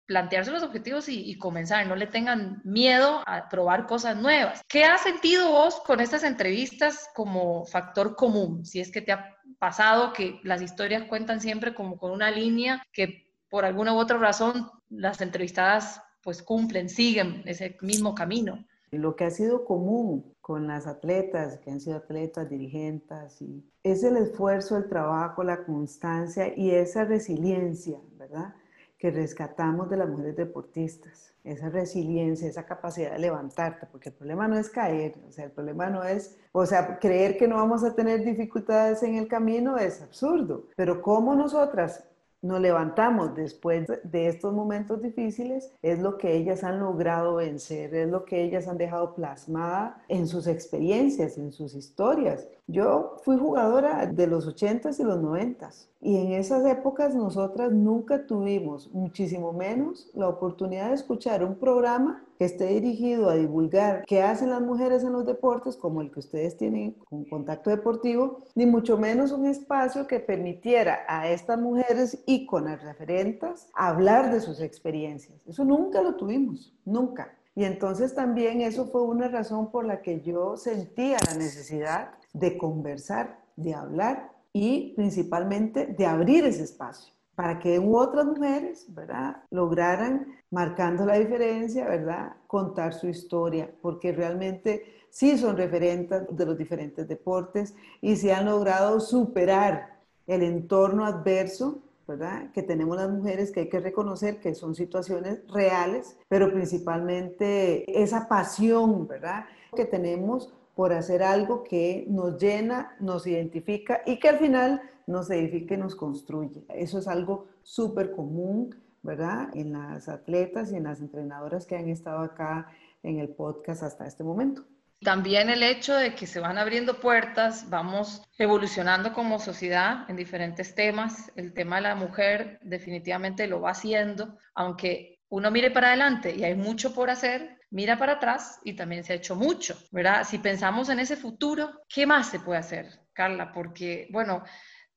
plantearse 0.06 0.52
los 0.52 0.62
objetivos 0.62 1.08
y, 1.08 1.30
y, 1.30 1.36
comenzar, 1.36 1.86
no 1.86 1.96
le 1.96 2.06
tengan 2.06 2.60
miedo 2.64 3.22
a 3.26 3.48
probar 3.48 3.86
cosas 3.86 4.16
nuevas. 4.16 4.62
¿Qué 4.68 4.84
has 4.84 5.02
sentido 5.02 5.50
vos 5.50 5.80
con 5.80 6.00
estas 6.00 6.22
entrevistas 6.22 7.08
como 7.14 7.64
factor 7.64 8.14
común? 8.14 8.64
Si 8.64 8.80
es 8.80 8.92
que 8.92 9.00
te 9.00 9.12
ha 9.12 9.36
pasado 9.62 10.12
que 10.12 10.40
las 10.42 10.60
historias 10.60 11.04
cuentan 11.04 11.40
siempre 11.40 11.72
como 11.72 11.96
con 11.96 12.10
una 12.10 12.32
línea 12.32 12.82
que 12.92 13.32
por 13.48 13.64
alguna 13.64 13.94
u 13.94 13.98
otra 13.98 14.18
razón 14.18 14.68
las 14.90 15.20
entrevistadas 15.20 16.02
pues 16.20 16.42
cumplen, 16.42 16.88
siguen 16.88 17.44
ese 17.46 17.76
mismo 17.80 18.12
camino. 18.12 18.64
Lo 18.90 19.14
que 19.14 19.22
ha 19.22 19.30
sido 19.30 19.64
común 19.64 20.34
con 20.40 20.66
las 20.66 20.88
atletas, 20.88 21.60
que 21.60 21.70
han 21.70 21.80
sido 21.80 21.98
atletas, 21.98 22.50
dirigentes, 22.50 23.40
y 23.40 23.64
es 23.84 24.02
el 24.02 24.16
esfuerzo, 24.16 24.76
el 24.76 24.88
trabajo, 24.88 25.44
la 25.44 25.64
constancia 25.64 26.52
y 26.56 26.72
esa 26.72 27.04
resiliencia, 27.04 27.98
¿verdad? 28.18 28.56
Que 29.02 29.10
rescatamos 29.10 29.90
de 29.90 29.96
las 29.96 30.08
mujeres 30.08 30.36
deportistas 30.36 31.34
esa 31.42 31.70
resiliencia, 31.70 32.48
esa 32.48 32.64
capacidad 32.64 33.10
de 33.10 33.18
levantarte, 33.18 33.86
porque 33.90 34.10
el 34.10 34.14
problema 34.14 34.46
no 34.46 34.56
es 34.56 34.70
caer, 34.70 35.16
o 35.26 35.32
sea, 35.32 35.46
el 35.46 35.50
problema 35.50 35.90
no 35.90 36.04
es, 36.04 36.38
o 36.52 36.64
sea, 36.64 37.00
creer 37.00 37.36
que 37.36 37.48
no 37.48 37.56
vamos 37.56 37.82
a 37.82 37.96
tener 37.96 38.24
dificultades 38.24 39.02
en 39.02 39.16
el 39.16 39.26
camino 39.26 39.76
es 39.76 40.00
absurdo, 40.02 40.68
pero 40.76 41.02
cómo 41.02 41.34
nosotras 41.34 42.04
nos 42.42 42.60
levantamos 42.60 43.34
después 43.36 43.88
de 44.02 44.28
estos 44.28 44.52
momentos 44.52 45.00
difíciles 45.00 45.72
es 45.80 46.00
lo 46.00 46.18
que 46.18 46.34
ellas 46.34 46.64
han 46.64 46.80
logrado 46.80 47.36
vencer, 47.36 47.94
es 47.94 48.08
lo 48.08 48.24
que 48.24 48.42
ellas 48.42 48.66
han 48.66 48.78
dejado 48.78 49.14
plasmada 49.14 50.02
en 50.08 50.26
sus 50.26 50.48
experiencias, 50.48 51.38
en 51.38 51.52
sus 51.52 51.74
historias. 51.74 52.48
Yo 52.72 53.16
fui 53.22 53.36
jugadora 53.36 54.06
de 54.06 54.26
los 54.26 54.48
80s 54.48 54.98
y 54.98 55.02
los 55.02 55.18
90s 55.18 55.88
y 56.00 56.16
en 56.16 56.32
esas 56.32 56.64
épocas 56.64 57.14
nosotras 57.14 57.70
nunca 57.70 58.26
tuvimos, 58.26 58.90
muchísimo 58.94 59.52
menos, 59.52 60.10
la 60.14 60.26
oportunidad 60.26 60.88
de 60.88 60.94
escuchar 60.94 61.44
un 61.44 61.56
programa 61.56 62.24
que 62.38 62.46
esté 62.46 62.68
dirigido 62.68 63.28
a 63.28 63.34
divulgar 63.34 64.04
qué 64.06 64.22
hacen 64.22 64.48
las 64.48 64.62
mujeres 64.62 65.04
en 65.04 65.12
los 65.12 65.26
deportes, 65.26 65.76
como 65.76 66.00
el 66.00 66.10
que 66.10 66.20
ustedes 66.20 66.56
tienen 66.56 66.96
con 67.04 67.26
Contacto 67.26 67.68
Deportivo, 67.68 68.38
ni 68.54 68.64
mucho 68.64 68.96
menos 68.96 69.32
un 69.32 69.44
espacio 69.44 70.06
que 70.06 70.18
permitiera 70.18 71.00
a 71.06 71.28
estas 71.28 71.60
mujeres 71.60 72.22
íconas 72.24 72.82
referentes 72.82 73.68
hablar 73.74 74.32
de 74.32 74.40
sus 74.40 74.60
experiencias. 74.60 75.46
Eso 75.46 75.62
nunca 75.62 76.00
lo 76.00 76.16
tuvimos, 76.16 76.74
nunca. 76.86 77.36
Y 77.54 77.64
entonces 77.64 78.14
también 78.14 78.60
eso 78.60 78.86
fue 78.86 79.02
una 79.02 79.28
razón 79.28 79.70
por 79.70 79.84
la 79.84 80.00
que 80.00 80.20
yo 80.20 80.56
sentía 80.56 81.18
la 81.26 81.34
necesidad 81.34 82.12
de 82.32 82.56
conversar, 82.56 83.40
de 83.56 83.74
hablar 83.74 84.32
y 84.52 84.94
principalmente 84.94 85.86
de 85.86 86.06
abrir 86.06 86.44
ese 86.44 86.62
espacio 86.62 87.12
para 87.34 87.58
que 87.58 87.78
otras 87.78 88.26
mujeres, 88.26 88.86
¿verdad?, 88.88 89.36
lograran, 89.50 90.26
marcando 90.50 91.06
la 91.06 91.18
diferencia, 91.18 91.86
¿verdad?, 91.86 92.36
contar 92.46 92.92
su 92.92 93.08
historia, 93.08 93.70
porque 93.80 94.12
realmente 94.12 94.84
sí 95.10 95.38
son 95.38 95.56
referentes 95.56 96.24
de 96.30 96.46
los 96.46 96.58
diferentes 96.58 97.08
deportes 97.08 97.74
y 98.00 98.16
se 98.16 98.32
han 98.32 98.44
logrado 98.46 99.00
superar 99.00 99.98
el 100.26 100.42
entorno 100.42 101.04
adverso, 101.04 101.82
¿verdad?, 102.06 102.50
que 102.52 102.62
tenemos 102.62 102.96
las 102.96 103.10
mujeres, 103.10 103.50
que 103.50 103.60
hay 103.60 103.68
que 103.68 103.80
reconocer 103.80 104.40
que 104.40 104.54
son 104.54 104.74
situaciones 104.74 105.40
reales, 105.52 106.18
pero 106.28 106.52
principalmente 106.52 108.02
esa 108.02 108.28
pasión, 108.28 109.06
¿verdad?, 109.06 109.44
que 109.74 109.84
tenemos 109.84 110.52
por 110.74 110.92
hacer 110.92 111.22
algo 111.22 111.62
que 111.62 112.06
nos 112.08 112.40
llena, 112.40 112.96
nos 113.00 113.26
identifica 113.26 114.02
y 114.06 114.18
que 114.18 114.28
al 114.28 114.38
final 114.38 114.82
nos 115.06 115.30
edifica 115.30 115.74
y 115.74 115.78
nos 115.78 115.94
construye. 115.94 116.64
Eso 116.68 116.98
es 116.98 117.08
algo 117.08 117.46
súper 117.62 118.12
común, 118.12 118.74
¿verdad? 119.02 119.48
En 119.54 119.72
las 119.72 120.08
atletas 120.08 120.72
y 120.72 120.76
en 120.76 120.84
las 120.84 121.00
entrenadoras 121.00 121.66
que 121.66 121.76
han 121.76 121.88
estado 121.88 122.20
acá 122.20 122.68
en 123.02 123.18
el 123.18 123.28
podcast 123.28 123.82
hasta 123.82 124.06
este 124.06 124.24
momento. 124.24 124.62
También 125.02 125.50
el 125.50 125.64
hecho 125.64 125.96
de 125.96 126.14
que 126.14 126.28
se 126.28 126.38
van 126.38 126.58
abriendo 126.58 127.00
puertas, 127.00 127.68
vamos 127.68 128.22
evolucionando 128.38 129.12
como 129.12 129.40
sociedad 129.40 130.08
en 130.08 130.14
diferentes 130.14 130.76
temas. 130.76 131.32
El 131.34 131.52
tema 131.54 131.76
de 131.76 131.82
la 131.82 131.94
mujer 131.96 132.60
definitivamente 132.62 133.48
lo 133.48 133.60
va 133.60 133.72
haciendo, 133.72 134.38
aunque 134.54 135.18
uno 135.28 135.50
mire 135.50 135.72
para 135.72 135.88
adelante 135.88 136.32
y 136.36 136.44
hay 136.44 136.54
mucho 136.54 136.94
por 136.94 137.10
hacer, 137.10 137.58
mira 137.70 137.98
para 137.98 138.12
atrás 138.12 138.60
y 138.64 138.74
también 138.74 139.02
se 139.02 139.14
ha 139.14 139.16
hecho 139.16 139.34
mucho, 139.34 139.76
¿verdad? 139.90 140.24
Si 140.24 140.38
pensamos 140.38 140.88
en 140.88 141.00
ese 141.00 141.16
futuro, 141.16 141.80
¿qué 141.88 142.06
más 142.06 142.28
se 142.28 142.38
puede 142.38 142.60
hacer, 142.60 143.00
Carla? 143.12 143.50
Porque, 143.52 144.06
bueno, 144.12 144.44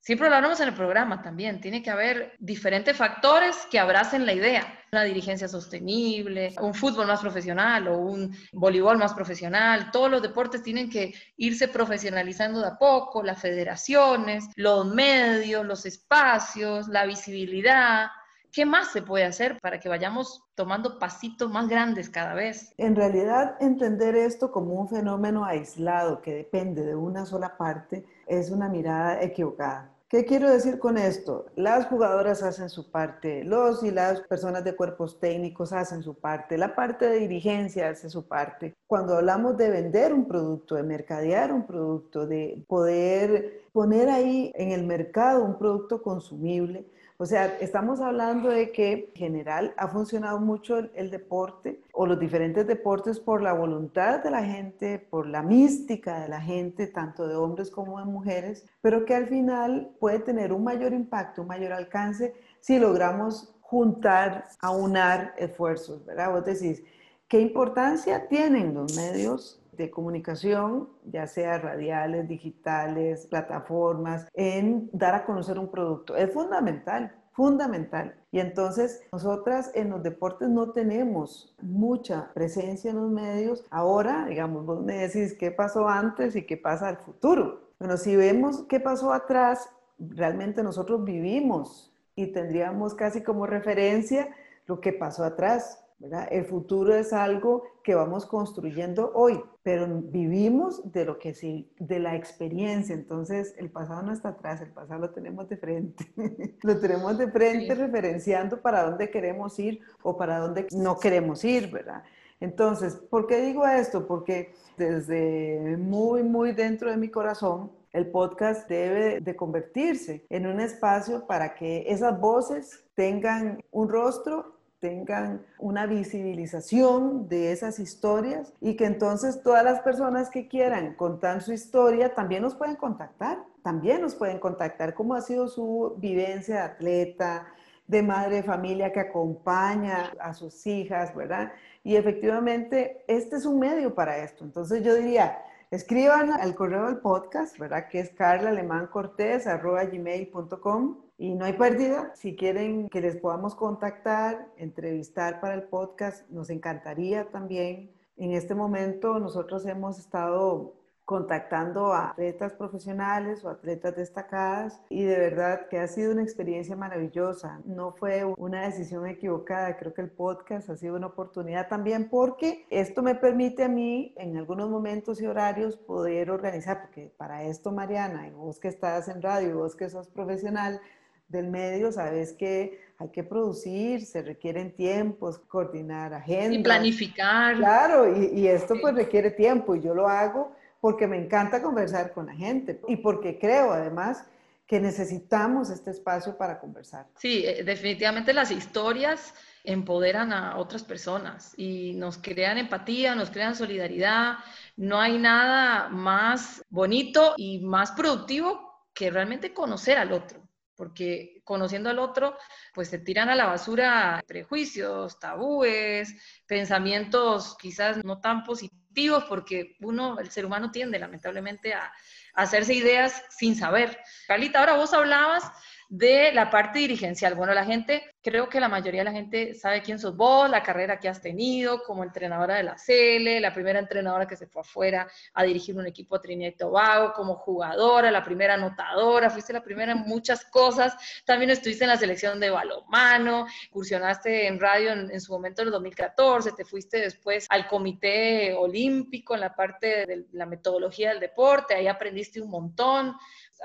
Siempre 0.05 0.29
lo 0.29 0.35
hablamos 0.35 0.59
en 0.59 0.67
el 0.67 0.75
programa 0.75 1.23
también. 1.23 1.59
Tiene 1.59 1.81
que 1.81 1.89
haber 1.89 2.35
diferentes 2.37 2.95
factores 2.95 3.67
que 3.71 3.79
abracen 3.79 4.27
la 4.27 4.33
idea. 4.33 4.63
Una 4.91 5.01
dirigencia 5.01 5.47
sostenible, 5.47 6.53
un 6.61 6.75
fútbol 6.75 7.07
más 7.07 7.21
profesional 7.21 7.87
o 7.87 7.97
un 7.97 8.31
voleibol 8.53 8.99
más 8.99 9.15
profesional. 9.15 9.89
Todos 9.91 10.11
los 10.11 10.21
deportes 10.21 10.61
tienen 10.61 10.91
que 10.91 11.15
irse 11.37 11.67
profesionalizando 11.69 12.61
de 12.61 12.67
a 12.67 12.77
poco. 12.77 13.23
Las 13.23 13.41
federaciones, 13.41 14.45
los 14.55 14.85
medios, 14.93 15.65
los 15.65 15.87
espacios, 15.87 16.87
la 16.87 17.07
visibilidad. 17.07 18.09
¿Qué 18.51 18.63
más 18.63 18.91
se 18.91 19.01
puede 19.01 19.25
hacer 19.25 19.57
para 19.59 19.79
que 19.79 19.89
vayamos 19.89 20.43
tomando 20.53 20.99
pasitos 20.99 21.49
más 21.49 21.67
grandes 21.67 22.11
cada 22.11 22.35
vez? 22.35 22.75
En 22.77 22.95
realidad, 22.95 23.55
entender 23.59 24.15
esto 24.15 24.51
como 24.51 24.75
un 24.75 24.87
fenómeno 24.87 25.45
aislado 25.45 26.21
que 26.21 26.31
depende 26.31 26.83
de 26.83 26.95
una 26.95 27.25
sola 27.25 27.57
parte 27.57 28.05
es 28.27 28.51
una 28.51 28.69
mirada 28.69 29.19
equivocada. 29.23 29.94
¿Qué 30.07 30.23
quiero 30.23 30.51
decir 30.51 30.77
con 30.77 30.99
esto? 30.99 31.47
Las 31.55 31.87
jugadoras 31.87 32.43
hacen 32.43 32.69
su 32.69 32.91
parte, 32.91 33.43
los 33.43 33.83
y 33.83 33.89
las 33.89 34.21
personas 34.21 34.63
de 34.63 34.75
cuerpos 34.75 35.19
técnicos 35.19 35.73
hacen 35.73 36.03
su 36.03 36.13
parte, 36.13 36.59
la 36.59 36.75
parte 36.75 37.09
de 37.09 37.17
dirigencia 37.17 37.89
hace 37.89 38.11
su 38.11 38.27
parte. 38.27 38.75
Cuando 38.85 39.17
hablamos 39.17 39.57
de 39.57 39.71
vender 39.71 40.13
un 40.13 40.27
producto, 40.27 40.75
de 40.75 40.83
mercadear 40.83 41.51
un 41.51 41.65
producto, 41.65 42.27
de 42.27 42.63
poder 42.67 43.63
poner 43.73 44.09
ahí 44.09 44.51
en 44.53 44.71
el 44.71 44.85
mercado 44.85 45.43
un 45.43 45.57
producto 45.57 46.03
consumible, 46.03 46.85
o 47.17 47.25
sea, 47.25 47.57
estamos 47.61 48.01
hablando 48.01 48.49
de 48.49 48.73
que 48.73 48.91
en 48.91 49.15
general 49.15 49.73
ha 49.77 49.87
funcionado 49.87 50.39
mucho 50.39 50.77
el, 50.77 51.09
deporte 51.09 51.81
o 51.93 52.05
los 52.05 52.19
diferentes 52.19 52.67
deportes 52.67 53.21
por 53.21 53.41
la 53.41 53.53
voluntad 53.53 54.21
de 54.21 54.31
la 54.31 54.43
gente, 54.43 54.99
por 54.99 55.25
la 55.25 55.41
mística 55.41 56.19
de 56.19 56.27
la 56.27 56.41
gente, 56.41 56.87
tanto 56.87 57.25
de 57.25 57.35
hombres 57.35 57.71
como 57.71 57.99
de 57.99 58.05
mujeres, 58.05 58.65
pero 58.81 59.05
que 59.05 59.15
al 59.15 59.27
final 59.27 59.91
puede 59.97 60.19
tener 60.19 60.51
un 60.51 60.65
mayor 60.65 60.91
impacto, 60.91 61.43
un 61.43 61.47
mayor 61.47 61.71
alcance 61.71 62.33
si 62.59 62.79
logramos 62.79 63.55
juntar, 63.61 64.49
aunar 64.59 65.33
esfuerzos, 65.37 66.05
¿verdad? 66.05 66.31
Vos 66.31 66.43
decís, 66.43 66.83
¿qué 67.29 67.39
importancia 67.39 68.27
tienen 68.27 68.73
los 68.73 68.93
medios 68.97 69.64
de 69.77 69.91
comunicación, 69.91 70.89
ya 71.05 71.27
sea 71.27 71.57
radiales, 71.57 72.27
digitales, 72.27 73.27
plataformas, 73.27 74.27
en 74.33 74.89
dar 74.93 75.15
a 75.15 75.25
conocer 75.25 75.59
un 75.59 75.69
producto. 75.69 76.15
Es 76.15 76.31
fundamental, 76.31 77.13
fundamental. 77.31 78.15
Y 78.31 78.39
entonces 78.39 79.03
nosotras 79.11 79.71
en 79.75 79.89
los 79.89 80.01
deportes 80.03 80.49
no 80.49 80.71
tenemos 80.71 81.55
mucha 81.61 82.31
presencia 82.33 82.91
en 82.91 82.97
los 82.97 83.11
medios. 83.11 83.65
Ahora, 83.69 84.25
digamos, 84.25 84.65
vos 84.65 84.83
me 84.83 84.97
decís 85.07 85.35
qué 85.37 85.51
pasó 85.51 85.87
antes 85.87 86.35
y 86.35 86.45
qué 86.45 86.57
pasa 86.57 86.87
al 86.87 86.97
futuro. 86.97 87.71
Bueno, 87.79 87.97
si 87.97 88.15
vemos 88.15 88.63
qué 88.69 88.79
pasó 88.79 89.11
atrás, 89.11 89.69
realmente 89.99 90.63
nosotros 90.63 91.03
vivimos 91.03 91.93
y 92.15 92.27
tendríamos 92.27 92.93
casi 92.93 93.21
como 93.21 93.45
referencia 93.45 94.29
lo 94.65 94.79
que 94.79 94.93
pasó 94.93 95.23
atrás. 95.23 95.84
El 95.99 96.45
futuro 96.45 96.93
es 96.93 97.13
algo 97.13 97.63
que 97.81 97.95
vamos 97.95 98.25
construyendo 98.25 99.11
hoy, 99.15 99.41
pero 99.63 99.87
vivimos 99.87 100.91
de 100.91 101.05
lo 101.05 101.17
que 101.17 101.33
sí, 101.33 101.71
de 101.79 101.99
la 101.99 102.15
experiencia. 102.15 102.93
Entonces, 102.93 103.55
el 103.57 103.71
pasado 103.71 104.03
no 104.03 104.11
está 104.11 104.29
atrás, 104.29 104.61
el 104.61 104.71
pasado 104.71 104.99
lo 104.99 105.11
tenemos 105.11 105.47
de 105.47 105.57
frente. 105.57 106.05
lo 106.63 106.79
tenemos 106.79 107.17
de 107.17 107.31
frente 107.31 107.73
referenciando 107.75 108.61
para 108.61 108.83
dónde 108.83 109.09
queremos 109.09 109.57
ir 109.57 109.79
o 110.03 110.17
para 110.17 110.39
dónde 110.39 110.67
no 110.71 110.99
queremos 110.99 111.43
ir, 111.45 111.71
¿verdad? 111.71 112.03
Entonces, 112.41 112.95
¿por 112.95 113.25
qué 113.25 113.41
digo 113.41 113.65
esto? 113.65 114.05
Porque 114.05 114.53
desde 114.77 115.77
muy, 115.77 116.23
muy 116.23 116.51
dentro 116.51 116.91
de 116.91 116.97
mi 116.97 117.09
corazón, 117.09 117.71
el 117.93 118.11
podcast 118.11 118.67
debe 118.67 119.21
de 119.21 119.35
convertirse 119.37 120.25
en 120.29 120.45
un 120.45 120.59
espacio 120.59 121.25
para 121.25 121.55
que 121.55 121.85
esas 121.87 122.19
voces 122.19 122.83
tengan 122.93 123.63
un 123.71 123.87
rostro 123.87 124.55
tengan 124.85 125.41
una 125.57 125.87
visibilización 125.87 127.27
de 127.27 127.51
esas 127.51 127.79
historias 127.79 128.53
y 128.61 128.75
que 128.75 128.85
entonces 128.85 129.41
todas 129.41 129.63
las 129.63 129.79
personas 129.79 130.29
que 130.29 130.47
quieran 130.47 130.93
contar 130.93 131.41
su 131.41 131.53
historia 131.53 132.13
también 132.13 132.43
nos 132.43 132.53
pueden 132.53 132.75
contactar, 132.75 133.39
también 133.63 134.01
nos 134.01 134.13
pueden 134.13 134.37
contactar 134.37 134.93
cómo 134.93 135.15
ha 135.15 135.21
sido 135.21 135.47
su 135.47 135.95
vivencia 135.97 136.57
de 136.57 136.61
atleta, 136.61 137.47
de 137.87 138.03
madre 138.03 138.35
de 138.35 138.43
familia 138.43 138.93
que 138.93 138.99
acompaña 138.99 140.13
a 140.19 140.35
sus 140.35 140.67
hijas, 140.67 141.15
¿verdad? 141.15 141.51
Y 141.83 141.95
efectivamente, 141.95 143.03
este 143.07 143.37
es 143.37 143.47
un 143.47 143.57
medio 143.57 143.95
para 143.95 144.19
esto. 144.19 144.43
Entonces 144.43 144.83
yo 144.83 144.93
diría, 144.93 145.39
escriban 145.71 146.31
al 146.31 146.53
correo 146.53 146.85
del 146.85 146.97
podcast, 146.97 147.57
¿verdad? 147.57 147.87
Que 147.89 148.01
es 148.01 148.11
carlalemáncortés.gmail.com 148.11 151.04
y 151.17 151.35
no 151.35 151.45
hay 151.45 151.53
pérdida. 151.53 152.11
Si 152.15 152.35
quieren 152.35 152.89
que 152.89 153.01
les 153.01 153.17
podamos 153.17 153.55
contactar, 153.55 154.47
entrevistar 154.57 155.39
para 155.39 155.55
el 155.55 155.63
podcast, 155.63 156.29
nos 156.29 156.49
encantaría 156.49 157.29
también. 157.29 157.91
En 158.17 158.31
este 158.31 158.55
momento 158.55 159.19
nosotros 159.19 159.65
hemos 159.65 159.99
estado 159.99 160.73
contactando 161.05 161.93
a 161.93 162.09
atletas 162.09 162.53
profesionales 162.53 163.45
o 163.45 163.49
atletas 163.49 163.95
destacadas 163.95 164.81
y 164.89 165.03
de 165.03 165.17
verdad 165.17 165.67
que 165.69 165.77
ha 165.77 165.87
sido 165.87 166.11
una 166.11 166.23
experiencia 166.23 166.75
maravillosa. 166.75 167.61
No 167.63 167.91
fue 167.91 168.25
una 168.25 168.63
decisión 168.63 169.05
equivocada, 169.05 169.77
creo 169.77 169.93
que 169.93 170.01
el 170.01 170.09
podcast 170.09 170.69
ha 170.69 170.75
sido 170.75 170.95
una 170.95 171.07
oportunidad 171.07 171.67
también 171.67 172.09
porque 172.09 172.65
esto 172.71 173.03
me 173.03 173.13
permite 173.13 173.63
a 173.63 173.69
mí 173.69 174.15
en 174.17 174.35
algunos 174.35 174.67
momentos 174.69 175.21
y 175.21 175.27
horarios 175.27 175.77
poder 175.77 176.31
organizar, 176.31 176.81
porque 176.81 177.13
para 177.15 177.43
esto 177.43 177.71
Mariana, 177.71 178.27
y 178.27 178.31
vos 178.31 178.59
que 178.59 178.67
estás 178.67 179.07
en 179.07 179.21
radio 179.21 179.49
y 179.49 179.53
vos 179.53 179.75
que 179.75 179.89
sos 179.89 180.07
profesional, 180.07 180.81
del 181.27 181.47
medio, 181.47 181.91
sabes 181.91 182.33
que 182.33 182.79
hay 182.97 183.09
que 183.09 183.23
producir, 183.23 184.05
se 184.05 184.21
requieren 184.21 184.73
tiempos, 184.73 185.39
coordinar 185.39 186.13
agendas. 186.13 186.59
Y 186.59 186.63
planificar. 186.63 187.57
Claro, 187.57 188.15
y, 188.15 188.47
esto 188.47 188.75
pues 188.79 188.95
requiere 188.95 189.31
tiempo 189.31 189.75
y 189.75 189.81
yo 189.81 189.93
lo 189.93 190.07
hago 190.07 190.55
porque 190.79 191.07
me 191.07 191.17
encanta 191.17 191.61
conversar 191.61 192.13
con 192.13 192.27
la 192.27 192.33
gente 192.33 192.79
y 192.87 192.97
porque 192.97 193.37
creo 193.39 193.73
además 193.73 194.23
que 194.67 194.79
necesitamos 194.79 195.69
este 195.69 195.91
espacio 195.91 196.37
para 196.37 196.59
conversar. 196.59 197.07
Sí, 197.17 197.45
eh, 197.45 197.63
definitivamente 197.63 198.33
las 198.33 198.49
historias 198.49 199.33
empoderan 199.63 200.31
a 200.31 200.57
otras 200.57 200.83
personas 200.83 201.53
y 201.57 201.93
nos 201.93 202.17
crean 202.17 202.57
empatía, 202.57 203.13
nos 203.13 203.29
crean 203.29 203.55
solidaridad. 203.55 204.37
No 204.77 204.99
hay 204.99 205.17
nada 205.17 205.89
más 205.89 206.63
bonito 206.69 207.33
y 207.37 207.59
más 207.59 207.91
productivo 207.91 208.85
que 208.93 209.11
realmente 209.11 209.53
conocer 209.53 209.97
al 209.97 210.13
otro 210.13 210.44
porque 210.75 211.41
conociendo 211.43 211.89
al 211.89 211.99
otro, 211.99 212.37
pues 212.73 212.89
se 212.89 212.99
tiran 212.99 213.29
a 213.29 213.35
la 213.35 213.45
basura 213.45 214.23
prejuicios, 214.27 215.19
tabúes, 215.19 216.15
pensamientos 216.45 217.57
quizás 217.59 218.03
no 218.03 218.19
tan 218.19 218.43
positivos, 218.43 219.25
porque 219.25 219.75
uno, 219.81 220.19
el 220.19 220.29
ser 220.29 220.45
humano 220.45 220.71
tiende 220.71 220.99
lamentablemente 220.99 221.73
a, 221.73 221.91
a 222.33 222.41
hacerse 222.41 222.73
ideas 222.73 223.23
sin 223.29 223.55
saber. 223.55 223.97
Carlita, 224.27 224.59
ahora 224.59 224.75
vos 224.75 224.93
hablabas 224.93 225.43
de 225.89 226.31
la 226.33 226.49
parte 226.49 226.79
dirigencial. 226.79 227.35
Bueno, 227.35 227.53
la 227.53 227.65
gente, 227.65 228.03
creo 228.21 228.49
que 228.49 228.59
la 228.59 228.67
mayoría 228.67 229.01
de 229.01 229.05
la 229.05 229.11
gente 229.11 229.53
sabe 229.53 229.81
quién 229.81 229.99
sos 229.99 230.15
vos, 230.15 230.49
la 230.49 230.63
carrera 230.63 230.99
que 230.99 231.07
has 231.07 231.21
tenido 231.21 231.83
como 231.83 232.03
entrenadora 232.03 232.55
de 232.55 232.63
la 232.63 232.75
CL, 232.75 233.41
la 233.41 233.53
primera 233.53 233.79
entrenadora 233.79 234.27
que 234.27 234.35
se 234.35 234.47
fue 234.47 234.61
afuera 234.61 235.07
a 235.33 235.43
dirigir 235.43 235.77
un 235.77 235.85
equipo 235.85 236.15
a 236.15 236.21
Trinidad 236.21 236.51
y 236.51 236.57
Tobago, 236.57 237.13
como 237.13 237.35
jugadora, 237.35 238.11
la 238.11 238.23
primera 238.23 238.55
anotadora, 238.55 239.29
fuiste 239.29 239.53
la 239.53 239.63
primera 239.63 239.91
en 239.91 239.99
muchas 239.99 240.45
cosas. 240.45 240.95
También 241.25 241.51
estuviste 241.51 241.83
en 241.83 241.89
la 241.89 241.97
selección 241.97 242.39
de 242.39 242.49
balonmano, 242.49 243.45
incursionaste 243.67 244.47
en 244.47 244.59
radio 244.59 244.91
en, 244.91 245.11
en 245.11 245.21
su 245.21 245.31
momento 245.31 245.61
en 245.61 245.67
el 245.67 245.71
2014, 245.73 246.51
te 246.53 246.65
fuiste 246.65 246.99
después 246.99 247.45
al 247.49 247.67
comité 247.67 248.53
olímpico 248.53 249.35
en 249.35 249.41
la 249.41 249.55
parte 249.55 250.05
de 250.05 250.25
la 250.31 250.45
metodología 250.45 251.09
del 251.09 251.19
deporte, 251.19 251.75
ahí 251.75 251.87
aprendiste 251.87 252.41
un 252.41 252.49
montón 252.49 253.15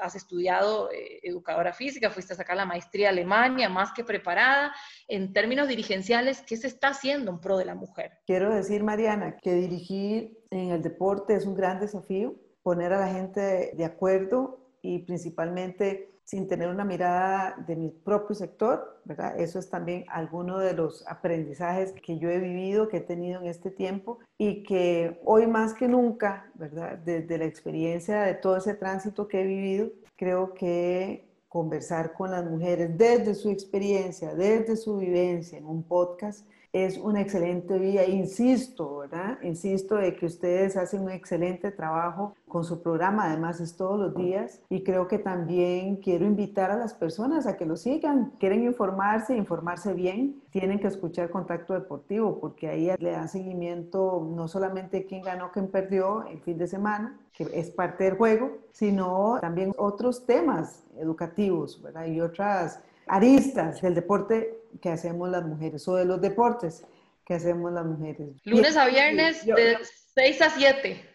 has 0.01 0.15
estudiado 0.15 0.91
eh, 0.91 1.21
educadora 1.23 1.73
física, 1.73 2.11
fuiste 2.11 2.33
a 2.33 2.37
sacar 2.37 2.57
la 2.57 2.67
maestría 2.67 3.09
a 3.09 3.11
Alemania, 3.11 3.69
más 3.69 3.93
que 3.93 4.05
preparada. 4.05 4.73
En 5.09 5.33
términos 5.33 5.69
dirigenciales, 5.69 6.43
¿qué 6.43 6.57
se 6.57 6.67
está 6.67 6.89
haciendo 6.89 7.31
en 7.31 7.41
pro 7.41 7.57
de 7.57 7.65
la 7.65 7.75
mujer? 7.75 8.13
Quiero 8.27 8.55
decir, 8.55 8.83
Mariana, 8.83 9.37
que 9.37 9.55
dirigir 9.55 10.39
en 10.51 10.71
el 10.71 10.83
deporte 10.83 11.35
es 11.35 11.47
un 11.47 11.55
gran 11.55 11.81
desafío, 11.81 12.35
poner 12.63 12.93
a 12.93 13.01
la 13.01 13.13
gente 13.13 13.73
de 13.75 13.85
acuerdo 13.85 14.61
y 14.83 15.01
principalmente 15.01 16.20
sin 16.31 16.47
tener 16.47 16.69
una 16.69 16.85
mirada 16.85 17.57
de 17.67 17.75
mi 17.75 17.89
propio 17.89 18.37
sector, 18.37 19.01
¿verdad? 19.05 19.41
Eso 19.41 19.59
es 19.59 19.69
también 19.69 20.05
alguno 20.09 20.61
de 20.61 20.75
los 20.75 21.05
aprendizajes 21.09 21.93
que 21.93 22.21
yo 22.21 22.31
he 22.31 22.39
vivido, 22.39 22.87
que 22.87 22.99
he 22.99 23.01
tenido 23.01 23.41
en 23.41 23.49
este 23.49 23.73
tiempo 23.73 24.21
y 24.39 24.63
que 24.63 25.21
hoy 25.25 25.49
más 25.49 25.75
que 25.75 25.89
nunca, 25.89 26.49
¿verdad? 26.55 26.99
Desde 26.99 27.37
la 27.37 27.47
experiencia 27.47 28.23
de 28.23 28.35
todo 28.35 28.59
ese 28.59 28.75
tránsito 28.75 29.27
que 29.27 29.41
he 29.41 29.45
vivido, 29.45 29.91
creo 30.15 30.55
que 30.55 31.29
conversar 31.49 32.13
con 32.13 32.31
las 32.31 32.49
mujeres 32.49 32.97
desde 32.97 33.35
su 33.35 33.51
experiencia, 33.51 34.33
desde 34.33 34.77
su 34.77 34.99
vivencia 34.99 35.59
en 35.59 35.67
un 35.67 35.83
podcast, 35.83 36.47
es 36.73 36.99
una 36.99 37.21
excelente 37.21 37.79
vía. 37.79 38.07
Insisto, 38.09 38.99
¿verdad? 38.99 39.39
Insisto 39.43 39.97
de 39.97 40.15
que 40.15 40.27
ustedes 40.27 40.77
hacen 40.77 41.03
un 41.03 41.11
excelente 41.11 41.71
trabajo 41.71 42.35
con 42.47 42.65
su 42.65 42.83
programa, 42.83 43.27
además 43.27 43.61
es 43.61 43.77
todos 43.77 43.99
los 43.99 44.15
días 44.15 44.61
y 44.69 44.83
creo 44.83 45.09
que 45.09 45.19
también 45.19 45.97
quiero 45.97 46.27
invitar 46.27 46.71
a 46.71 46.77
las 46.77 46.95
personas 46.95 47.47
a 47.47 47.57
que 47.57 47.67
lo 47.67 47.77
sigan. 47.77 48.33
Quieren 48.39 48.65
informarse, 48.65 49.37
informarse 49.37 49.93
bien, 49.95 50.41
tienen 50.51 50.79
que 50.79 50.89
escuchar 50.89 51.31
Contacto 51.31 51.75
Deportivo 51.75 52.39
porque 52.41 52.69
ahí 52.69 52.91
le 52.99 53.11
dan 53.11 53.29
seguimiento 53.29 54.27
no 54.35 54.49
solamente 54.49 55.07
quién 55.07 55.23
ganó, 55.23 55.51
quién 55.53 55.69
perdió 55.69 56.27
el 56.27 56.41
fin 56.41 56.59
de 56.59 56.67
semana, 56.67 57.19
que 57.33 57.49
es 57.55 57.71
parte 57.71 58.05
del 58.05 58.17
juego, 58.17 58.59
sino 58.73 59.39
también 59.41 59.73
otros 59.77 60.27
temas 60.27 60.85
educativos 60.97 61.81
¿verdad? 61.83 62.07
y 62.07 62.21
otras 62.21 62.81
aristas 63.07 63.81
del 63.83 63.95
deporte 63.95 64.60
que 64.81 64.91
hacemos 64.91 65.29
las 65.31 65.45
mujeres 65.45 65.87
o 65.89 65.97
de 65.97 66.05
los 66.05 66.21
deportes 66.21 66.85
que 67.25 67.35
hacemos 67.35 67.73
las 67.73 67.85
mujeres. 67.85 68.29
Lunes 68.45 68.77
a 68.77 68.87
viernes 68.87 69.45
de 69.47 69.79
6 70.15 70.43
a 70.43 70.51
7 70.51 71.11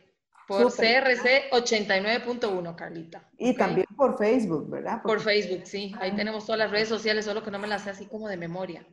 por 0.47 0.71
CRC 0.71 1.49
89.1, 1.51 2.75
Carlita. 2.75 3.27
Y 3.37 3.55
también 3.55 3.87
por 3.95 4.17
Facebook, 4.17 4.69
¿verdad? 4.69 5.01
Por 5.01 5.19
Facebook, 5.19 5.61
sí. 5.65 5.93
Ahí 5.99 6.15
tenemos 6.15 6.45
todas 6.45 6.59
las 6.59 6.71
redes 6.71 6.87
sociales, 6.87 7.25
solo 7.25 7.43
que 7.43 7.51
no 7.51 7.59
me 7.59 7.67
las 7.67 7.83
sé 7.83 7.89
así 7.89 8.05
como 8.05 8.27
de 8.27 8.37
memoria. 8.37 8.85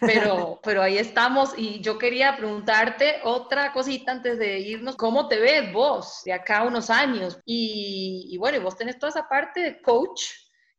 Pero, 0.00 0.60
pero 0.62 0.82
ahí 0.82 0.98
estamos 0.98 1.52
y 1.56 1.80
yo 1.80 1.98
quería 1.98 2.36
preguntarte 2.36 3.16
otra 3.24 3.72
cosita 3.72 4.12
antes 4.12 4.38
de 4.38 4.60
irnos. 4.60 4.96
¿Cómo 4.96 5.28
te 5.28 5.38
ves 5.38 5.72
vos 5.72 6.22
de 6.24 6.32
acá 6.32 6.58
a 6.58 6.66
unos 6.66 6.90
años? 6.90 7.40
Y, 7.44 8.28
y 8.30 8.38
bueno, 8.38 8.58
y 8.58 8.60
vos 8.60 8.76
tenés 8.76 8.98
toda 8.98 9.10
esa 9.10 9.28
parte 9.28 9.60
de 9.60 9.82
coach 9.82 10.22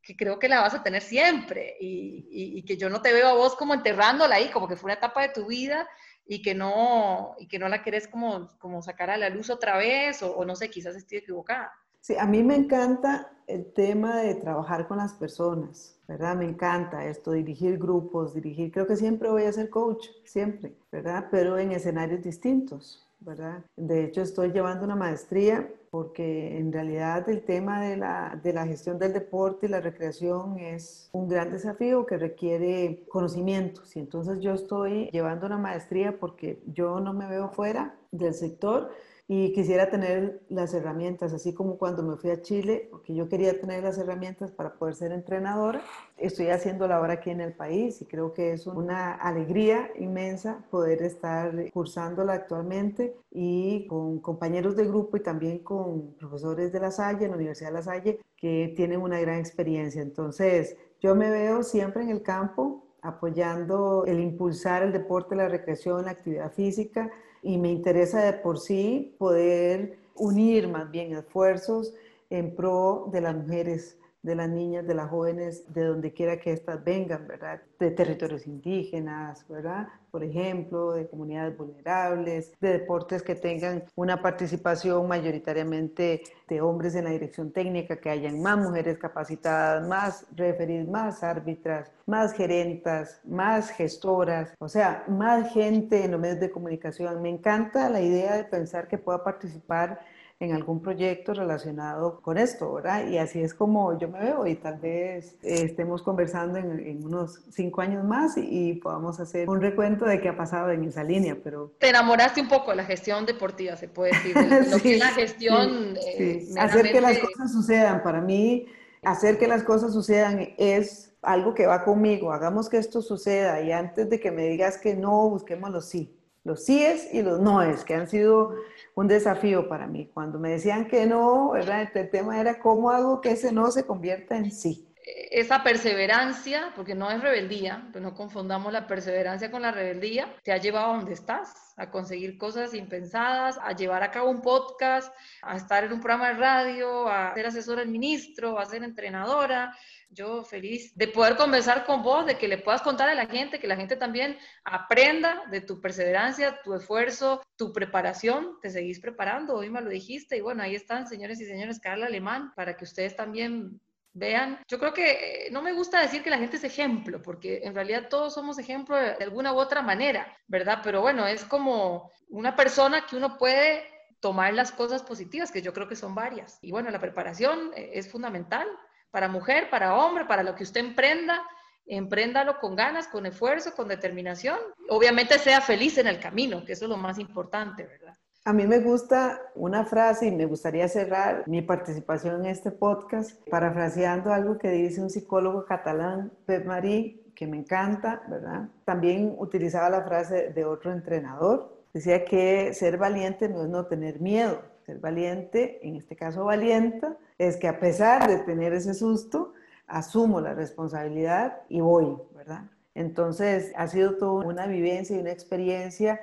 que 0.02 0.16
creo 0.16 0.38
que 0.38 0.48
la 0.48 0.60
vas 0.60 0.74
a 0.74 0.82
tener 0.82 1.02
siempre 1.02 1.76
y, 1.80 2.26
y, 2.30 2.62
que 2.64 2.76
yo 2.76 2.90
no 2.90 3.00
te 3.00 3.12
veo 3.12 3.28
a 3.28 3.34
vos 3.34 3.54
como 3.54 3.72
enterrándola 3.72 4.36
ahí, 4.36 4.50
como 4.50 4.66
que 4.66 4.76
fue 4.76 4.88
una 4.88 4.94
etapa 4.94 5.22
de 5.22 5.28
tu 5.28 5.46
vida 5.46 5.88
y 6.26 6.42
que 6.42 6.54
no, 6.54 7.34
y 7.38 7.46
que 7.46 7.58
no 7.58 7.68
la 7.68 7.82
querés 7.82 8.08
como, 8.08 8.48
como 8.58 8.82
sacar 8.82 9.10
a 9.10 9.16
la 9.16 9.28
luz 9.28 9.48
otra 9.50 9.76
vez 9.76 10.22
o, 10.22 10.34
o 10.34 10.44
no 10.44 10.56
sé, 10.56 10.70
quizás 10.70 10.96
estoy 10.96 11.18
equivocada. 11.18 11.72
Sí, 12.00 12.16
a 12.18 12.26
mí 12.26 12.42
me 12.42 12.56
encanta 12.56 13.32
el 13.46 13.72
tema 13.72 14.16
de 14.22 14.34
trabajar 14.34 14.88
con 14.88 14.98
las 14.98 15.12
personas, 15.12 15.96
¿verdad? 16.08 16.34
Me 16.34 16.46
encanta 16.46 17.06
esto, 17.06 17.30
dirigir 17.30 17.78
grupos, 17.78 18.34
dirigir, 18.34 18.72
creo 18.72 18.88
que 18.88 18.96
siempre 18.96 19.30
voy 19.30 19.44
a 19.44 19.52
ser 19.52 19.70
coach, 19.70 20.08
siempre, 20.24 20.74
¿verdad? 20.90 21.28
Pero 21.30 21.58
en 21.58 21.70
escenarios 21.70 22.22
distintos, 22.22 23.06
¿verdad? 23.20 23.64
De 23.76 24.04
hecho, 24.04 24.22
estoy 24.22 24.50
llevando 24.50 24.84
una 24.84 24.96
maestría 24.96 25.68
porque 25.92 26.56
en 26.56 26.72
realidad 26.72 27.28
el 27.28 27.42
tema 27.42 27.82
de 27.82 27.98
la, 27.98 28.40
de 28.42 28.54
la, 28.54 28.66
gestión 28.66 28.98
del 28.98 29.12
deporte 29.12 29.66
y 29.66 29.68
la 29.68 29.82
recreación 29.82 30.58
es 30.58 31.10
un 31.12 31.28
gran 31.28 31.52
desafío 31.52 32.06
que 32.06 32.16
requiere 32.16 33.04
conocimientos. 33.10 33.94
Y 33.94 33.98
entonces 33.98 34.40
yo 34.40 34.54
estoy 34.54 35.10
llevando 35.12 35.44
una 35.44 35.58
maestría 35.58 36.18
porque 36.18 36.62
yo 36.66 36.98
no 37.00 37.12
me 37.12 37.28
veo 37.28 37.50
fuera 37.50 37.94
del 38.10 38.32
sector 38.32 38.90
y 39.28 39.52
quisiera 39.52 39.88
tener 39.88 40.42
las 40.48 40.74
herramientas, 40.74 41.32
así 41.32 41.54
como 41.54 41.78
cuando 41.78 42.02
me 42.02 42.16
fui 42.16 42.30
a 42.30 42.42
Chile, 42.42 42.88
porque 42.90 43.14
yo 43.14 43.28
quería 43.28 43.58
tener 43.58 43.82
las 43.82 43.96
herramientas 43.96 44.50
para 44.50 44.74
poder 44.74 44.94
ser 44.94 45.12
entrenadora. 45.12 45.80
Estoy 46.18 46.48
haciéndola 46.48 46.96
ahora 46.96 47.14
aquí 47.14 47.30
en 47.30 47.40
el 47.40 47.54
país 47.54 48.02
y 48.02 48.06
creo 48.06 48.34
que 48.34 48.52
es 48.52 48.66
una 48.66 49.12
alegría 49.12 49.90
inmensa 49.98 50.64
poder 50.70 51.02
estar 51.02 51.70
cursándola 51.72 52.34
actualmente 52.34 53.16
y 53.30 53.86
con 53.86 54.18
compañeros 54.20 54.76
de 54.76 54.86
grupo 54.86 55.16
y 55.16 55.20
también 55.20 55.60
con 55.60 56.14
profesores 56.14 56.72
de 56.72 56.80
La 56.80 56.90
Salle, 56.90 57.24
en 57.24 57.30
la 57.30 57.36
Universidad 57.36 57.70
de 57.70 57.74
La 57.74 57.82
Salle, 57.82 58.20
que 58.36 58.72
tienen 58.76 59.00
una 59.00 59.20
gran 59.20 59.38
experiencia. 59.38 60.02
Entonces, 60.02 60.76
yo 61.00 61.14
me 61.14 61.30
veo 61.30 61.62
siempre 61.62 62.02
en 62.02 62.10
el 62.10 62.22
campo 62.22 62.86
apoyando 63.02 64.04
el 64.06 64.20
impulsar 64.20 64.82
el 64.82 64.92
deporte, 64.92 65.34
la 65.34 65.48
recreación, 65.48 66.04
la 66.04 66.12
actividad 66.12 66.52
física 66.52 67.10
y 67.42 67.58
me 67.58 67.70
interesa 67.70 68.24
de 68.24 68.32
por 68.34 68.58
sí 68.58 69.14
poder 69.18 69.98
unir 70.14 70.68
más 70.68 70.90
bien 70.90 71.14
esfuerzos 71.14 71.92
en 72.30 72.54
pro 72.54 73.08
de 73.12 73.20
las 73.20 73.34
mujeres 73.34 73.98
de 74.22 74.36
las 74.36 74.48
niñas, 74.48 74.86
de 74.86 74.94
las 74.94 75.10
jóvenes, 75.10 75.64
de 75.72 75.84
donde 75.84 76.12
quiera 76.12 76.38
que 76.38 76.52
éstas 76.52 76.82
vengan, 76.84 77.26
¿verdad? 77.26 77.60
De 77.78 77.90
territorios 77.90 78.46
indígenas, 78.46 79.46
¿verdad? 79.48 79.88
Por 80.12 80.22
ejemplo, 80.22 80.92
de 80.92 81.08
comunidades 81.08 81.56
vulnerables, 81.56 82.52
de 82.60 82.78
deportes 82.78 83.22
que 83.22 83.34
tengan 83.34 83.84
una 83.96 84.22
participación 84.22 85.08
mayoritariamente 85.08 86.22
de 86.48 86.60
hombres 86.60 86.94
en 86.94 87.04
la 87.04 87.10
dirección 87.10 87.50
técnica, 87.50 87.96
que 87.96 88.10
hayan 88.10 88.40
más 88.40 88.58
mujeres 88.58 88.98
capacitadas, 88.98 89.88
más 89.88 90.26
referees, 90.36 90.86
más 90.86 91.24
árbitras, 91.24 91.90
más 92.06 92.32
gerentas, 92.32 93.20
más 93.24 93.70
gestoras, 93.70 94.54
o 94.58 94.68
sea, 94.68 95.04
más 95.08 95.52
gente 95.52 96.04
en 96.04 96.12
los 96.12 96.20
medios 96.20 96.40
de 96.40 96.50
comunicación. 96.50 97.20
Me 97.22 97.30
encanta 97.30 97.90
la 97.90 98.00
idea 98.00 98.36
de 98.36 98.44
pensar 98.44 98.86
que 98.86 98.98
pueda 98.98 99.24
participar 99.24 100.00
en 100.42 100.52
algún 100.52 100.82
proyecto 100.82 101.34
relacionado 101.34 102.20
con 102.20 102.36
esto, 102.36 102.74
¿verdad? 102.74 103.06
Y 103.06 103.16
así 103.16 103.40
es 103.40 103.54
como 103.54 103.96
yo 103.96 104.08
me 104.08 104.18
veo 104.18 104.44
y 104.44 104.56
tal 104.56 104.80
vez 104.80 105.36
eh, 105.40 105.62
estemos 105.62 106.02
conversando 106.02 106.58
en, 106.58 107.04
unos 107.04 107.40
cinco 107.52 107.80
años 107.80 108.04
más 108.04 108.36
y, 108.36 108.72
podamos 108.82 109.20
hacer 109.20 109.48
un 109.48 109.60
recuento 109.60 110.04
de 110.04 110.20
qué 110.20 110.30
ha 110.30 110.36
pasado 110.36 110.70
en 110.70 110.82
esa 110.82 111.04
línea, 111.04 111.36
pero... 111.44 111.72
Te 111.78 111.90
enamoraste 111.90 112.40
un 112.40 112.48
poco 112.48 112.72
de 112.72 112.78
la 112.78 112.84
gestión 112.84 113.24
deportiva, 113.24 113.76
se 113.76 113.86
puede 113.86 114.12
decir, 114.12 114.34
lo 114.70 114.78
que 114.80 114.94
es 114.94 114.98
la 114.98 115.10
gestión... 115.10 115.96
Eh, 116.04 116.48
hacer 116.58 116.90
que 116.90 117.00
las 117.00 117.18
cosas 117.20 117.52
sucedan, 117.52 118.02
para 118.02 118.20
mí, 118.20 118.66
hacer 119.02 119.38
que 119.38 119.46
las 119.46 119.62
cosas 119.62 119.92
sucedan 119.92 120.54
es 120.58 121.14
algo 121.22 121.54
que 121.54 121.66
va 121.66 121.84
conmigo, 121.84 122.32
hagamos 122.32 122.68
que 122.68 122.78
esto 122.78 123.00
suceda 123.00 123.60
y 123.60 123.70
antes 123.70 124.10
de 124.10 124.18
que 124.18 124.32
me 124.32 124.48
digas 124.48 124.76
que 124.76 124.96
no, 124.96 125.30
busquemos 125.30 125.70
los 125.70 125.88
sí, 125.88 126.18
los 126.44 126.64
síes 126.64 127.08
y 127.12 127.22
los 127.22 127.40
noes, 127.40 127.84
que 127.84 127.94
han 127.94 128.08
sido 128.08 128.54
un 128.94 129.08
desafío 129.08 129.68
para 129.68 129.86
mí. 129.86 130.10
Cuando 130.12 130.38
me 130.38 130.50
decían 130.50 130.86
que 130.86 131.06
no, 131.06 131.50
¿verdad? 131.50 131.88
el 131.94 132.10
tema 132.10 132.40
era 132.40 132.58
cómo 132.58 132.90
hago 132.90 133.20
que 133.20 133.32
ese 133.32 133.52
no 133.52 133.70
se 133.70 133.84
convierta 133.84 134.36
en 134.36 134.50
sí. 134.50 134.91
Esa 135.04 135.64
perseverancia, 135.64 136.72
porque 136.76 136.94
no 136.94 137.10
es 137.10 137.20
rebeldía, 137.20 137.88
pues 137.90 138.02
no 138.02 138.14
confundamos 138.14 138.72
la 138.72 138.86
perseverancia 138.86 139.50
con 139.50 139.62
la 139.62 139.72
rebeldía, 139.72 140.32
te 140.44 140.52
ha 140.52 140.58
llevado 140.58 140.92
a 140.92 140.96
donde 140.96 141.14
estás, 141.14 141.74
a 141.76 141.90
conseguir 141.90 142.38
cosas 142.38 142.72
impensadas, 142.72 143.58
a 143.60 143.72
llevar 143.72 144.02
a 144.02 144.10
cabo 144.10 144.30
un 144.30 144.42
podcast, 144.42 145.12
a 145.42 145.56
estar 145.56 145.82
en 145.82 145.92
un 145.92 146.00
programa 146.00 146.28
de 146.28 146.34
radio, 146.34 147.08
a 147.08 147.34
ser 147.34 147.46
asesora 147.46 147.80
del 147.80 147.90
ministro, 147.90 148.58
a 148.58 148.64
ser 148.64 148.84
entrenadora, 148.84 149.76
yo 150.12 150.44
feliz 150.44 150.94
de 150.94 151.08
poder 151.08 151.36
conversar 151.36 151.86
con 151.86 152.02
vos, 152.02 152.26
de 152.26 152.36
que 152.36 152.46
le 152.46 152.58
puedas 152.58 152.82
contar 152.82 153.08
a 153.08 153.14
la 153.14 153.26
gente, 153.26 153.58
que 153.58 153.66
la 153.66 153.76
gente 153.76 153.96
también 153.96 154.36
aprenda 154.62 155.42
de 155.50 155.62
tu 155.62 155.80
perseverancia, 155.80 156.60
tu 156.62 156.74
esfuerzo, 156.74 157.42
tu 157.56 157.72
preparación. 157.72 158.58
Te 158.60 158.68
seguís 158.68 159.00
preparando, 159.00 159.54
hoy 159.54 159.70
me 159.70 159.80
lo 159.80 159.88
dijiste. 159.88 160.36
Y 160.36 160.42
bueno, 160.42 160.62
ahí 160.62 160.74
están, 160.74 161.06
señores 161.06 161.40
y 161.40 161.46
señores, 161.46 161.80
Carla 161.80 162.06
Alemán, 162.06 162.52
para 162.54 162.76
que 162.76 162.84
ustedes 162.84 163.16
también 163.16 163.80
vean. 164.12 164.60
Yo 164.68 164.78
creo 164.78 164.92
que 164.92 165.46
eh, 165.46 165.50
no 165.50 165.62
me 165.62 165.72
gusta 165.72 166.00
decir 166.00 166.22
que 166.22 166.30
la 166.30 166.38
gente 166.38 166.56
es 166.56 166.64
ejemplo, 166.64 167.22
porque 167.22 167.60
en 167.64 167.74
realidad 167.74 168.08
todos 168.08 168.34
somos 168.34 168.58
ejemplo 168.58 168.96
de 168.96 169.16
alguna 169.22 169.52
u 169.52 169.58
otra 169.58 169.82
manera, 169.82 170.36
¿verdad? 170.46 170.80
Pero 170.82 171.00
bueno, 171.00 171.26
es 171.26 171.44
como 171.44 172.10
una 172.28 172.56
persona 172.56 173.06
que 173.06 173.16
uno 173.16 173.38
puede 173.38 173.84
tomar 174.20 174.54
las 174.54 174.72
cosas 174.72 175.02
positivas, 175.02 175.50
que 175.50 175.62
yo 175.62 175.72
creo 175.72 175.88
que 175.88 175.96
son 175.96 176.14
varias. 176.14 176.58
Y 176.62 176.70
bueno, 176.70 176.90
la 176.90 177.00
preparación 177.00 177.72
eh, 177.74 177.90
es 177.94 178.10
fundamental 178.10 178.68
para 179.10 179.28
mujer, 179.28 179.68
para 179.68 179.94
hombre, 179.94 180.24
para 180.24 180.42
lo 180.42 180.54
que 180.54 180.62
usted 180.62 180.80
emprenda, 180.80 181.42
empréndalo 181.86 182.58
con 182.58 182.76
ganas, 182.76 183.08
con 183.08 183.26
esfuerzo, 183.26 183.74
con 183.74 183.88
determinación. 183.88 184.58
Obviamente 184.88 185.38
sea 185.38 185.60
feliz 185.60 185.98
en 185.98 186.06
el 186.06 186.20
camino, 186.20 186.64
que 186.64 186.72
eso 186.72 186.84
es 186.84 186.90
lo 186.90 186.96
más 186.96 187.18
importante, 187.18 187.84
¿verdad? 187.84 188.16
A 188.44 188.52
mí 188.52 188.66
me 188.66 188.80
gusta 188.80 189.40
una 189.54 189.84
frase 189.84 190.26
y 190.26 190.32
me 190.32 190.46
gustaría 190.46 190.88
cerrar 190.88 191.44
mi 191.46 191.62
participación 191.62 192.40
en 192.40 192.46
este 192.46 192.72
podcast 192.72 193.40
parafraseando 193.48 194.32
algo 194.32 194.58
que 194.58 194.68
dice 194.70 195.00
un 195.00 195.10
psicólogo 195.10 195.64
catalán, 195.64 196.32
Pep 196.44 196.66
Marí, 196.66 197.32
que 197.36 197.46
me 197.46 197.58
encanta, 197.58 198.24
¿verdad? 198.28 198.68
También 198.84 199.36
utilizaba 199.38 199.90
la 199.90 200.02
frase 200.02 200.50
de 200.50 200.64
otro 200.64 200.92
entrenador. 200.92 201.84
Decía 201.94 202.24
que 202.24 202.74
ser 202.74 202.98
valiente 202.98 203.48
no 203.48 203.62
es 203.62 203.68
no 203.68 203.86
tener 203.86 204.20
miedo, 204.20 204.60
ser 204.86 204.98
valiente, 204.98 205.78
en 205.86 205.94
este 205.94 206.16
caso 206.16 206.44
valienta, 206.44 207.16
es 207.38 207.56
que 207.56 207.68
a 207.68 207.78
pesar 207.78 208.28
de 208.28 208.38
tener 208.38 208.72
ese 208.72 208.94
susto, 208.94 209.52
asumo 209.86 210.40
la 210.40 210.52
responsabilidad 210.52 211.60
y 211.68 211.80
voy, 211.80 212.18
¿verdad? 212.34 212.64
Entonces, 212.96 213.72
ha 213.76 213.86
sido 213.86 214.16
toda 214.16 214.44
una 214.44 214.66
vivencia 214.66 215.16
y 215.16 215.20
una 215.20 215.30
experiencia 215.30 216.20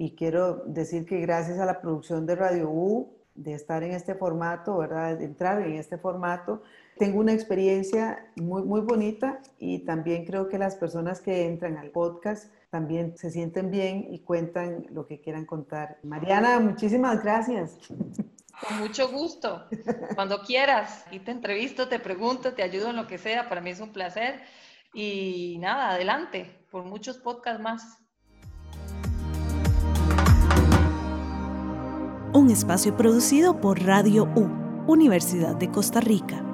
y 0.00 0.12
quiero 0.12 0.62
decir 0.64 1.04
que 1.04 1.20
gracias 1.20 1.58
a 1.58 1.66
la 1.66 1.82
producción 1.82 2.24
de 2.24 2.34
Radio 2.34 2.70
U, 2.70 3.12
de 3.34 3.52
estar 3.52 3.82
en 3.82 3.92
este 3.92 4.14
formato, 4.14 4.78
¿verdad? 4.78 5.18
De 5.18 5.26
entrar 5.26 5.60
en 5.60 5.74
este 5.74 5.98
formato, 5.98 6.62
tengo 6.96 7.20
una 7.20 7.34
experiencia 7.34 8.26
muy, 8.36 8.62
muy 8.62 8.80
bonita 8.80 9.42
y 9.58 9.80
también 9.80 10.24
creo 10.24 10.48
que 10.48 10.56
las 10.56 10.76
personas 10.76 11.20
que 11.20 11.44
entran 11.44 11.76
al 11.76 11.90
podcast 11.90 12.50
también 12.70 13.14
se 13.18 13.30
sienten 13.30 13.70
bien 13.70 14.06
y 14.10 14.20
cuentan 14.20 14.86
lo 14.90 15.06
que 15.06 15.20
quieran 15.20 15.44
contar. 15.44 15.98
Mariana, 16.02 16.58
muchísimas 16.60 17.22
gracias. 17.22 17.76
Con 18.66 18.78
mucho 18.78 19.10
gusto. 19.10 19.66
Cuando 20.14 20.40
quieras. 20.40 21.04
Y 21.10 21.18
te 21.18 21.30
entrevisto, 21.30 21.88
te 21.88 21.98
pregunto, 21.98 22.54
te 22.54 22.62
ayudo 22.62 22.88
en 22.88 22.96
lo 22.96 23.06
que 23.06 23.18
sea. 23.18 23.50
Para 23.50 23.60
mí 23.60 23.68
es 23.68 23.80
un 23.80 23.92
placer. 23.92 24.40
Y 24.94 25.58
nada, 25.60 25.90
adelante, 25.90 26.64
por 26.70 26.84
muchos 26.84 27.18
podcasts 27.18 27.62
más. 27.62 27.99
Un 32.32 32.50
espacio 32.50 32.96
producido 32.96 33.60
por 33.60 33.82
Radio 33.82 34.28
U, 34.36 34.48
Universidad 34.86 35.56
de 35.56 35.70
Costa 35.70 36.00
Rica. 36.00 36.49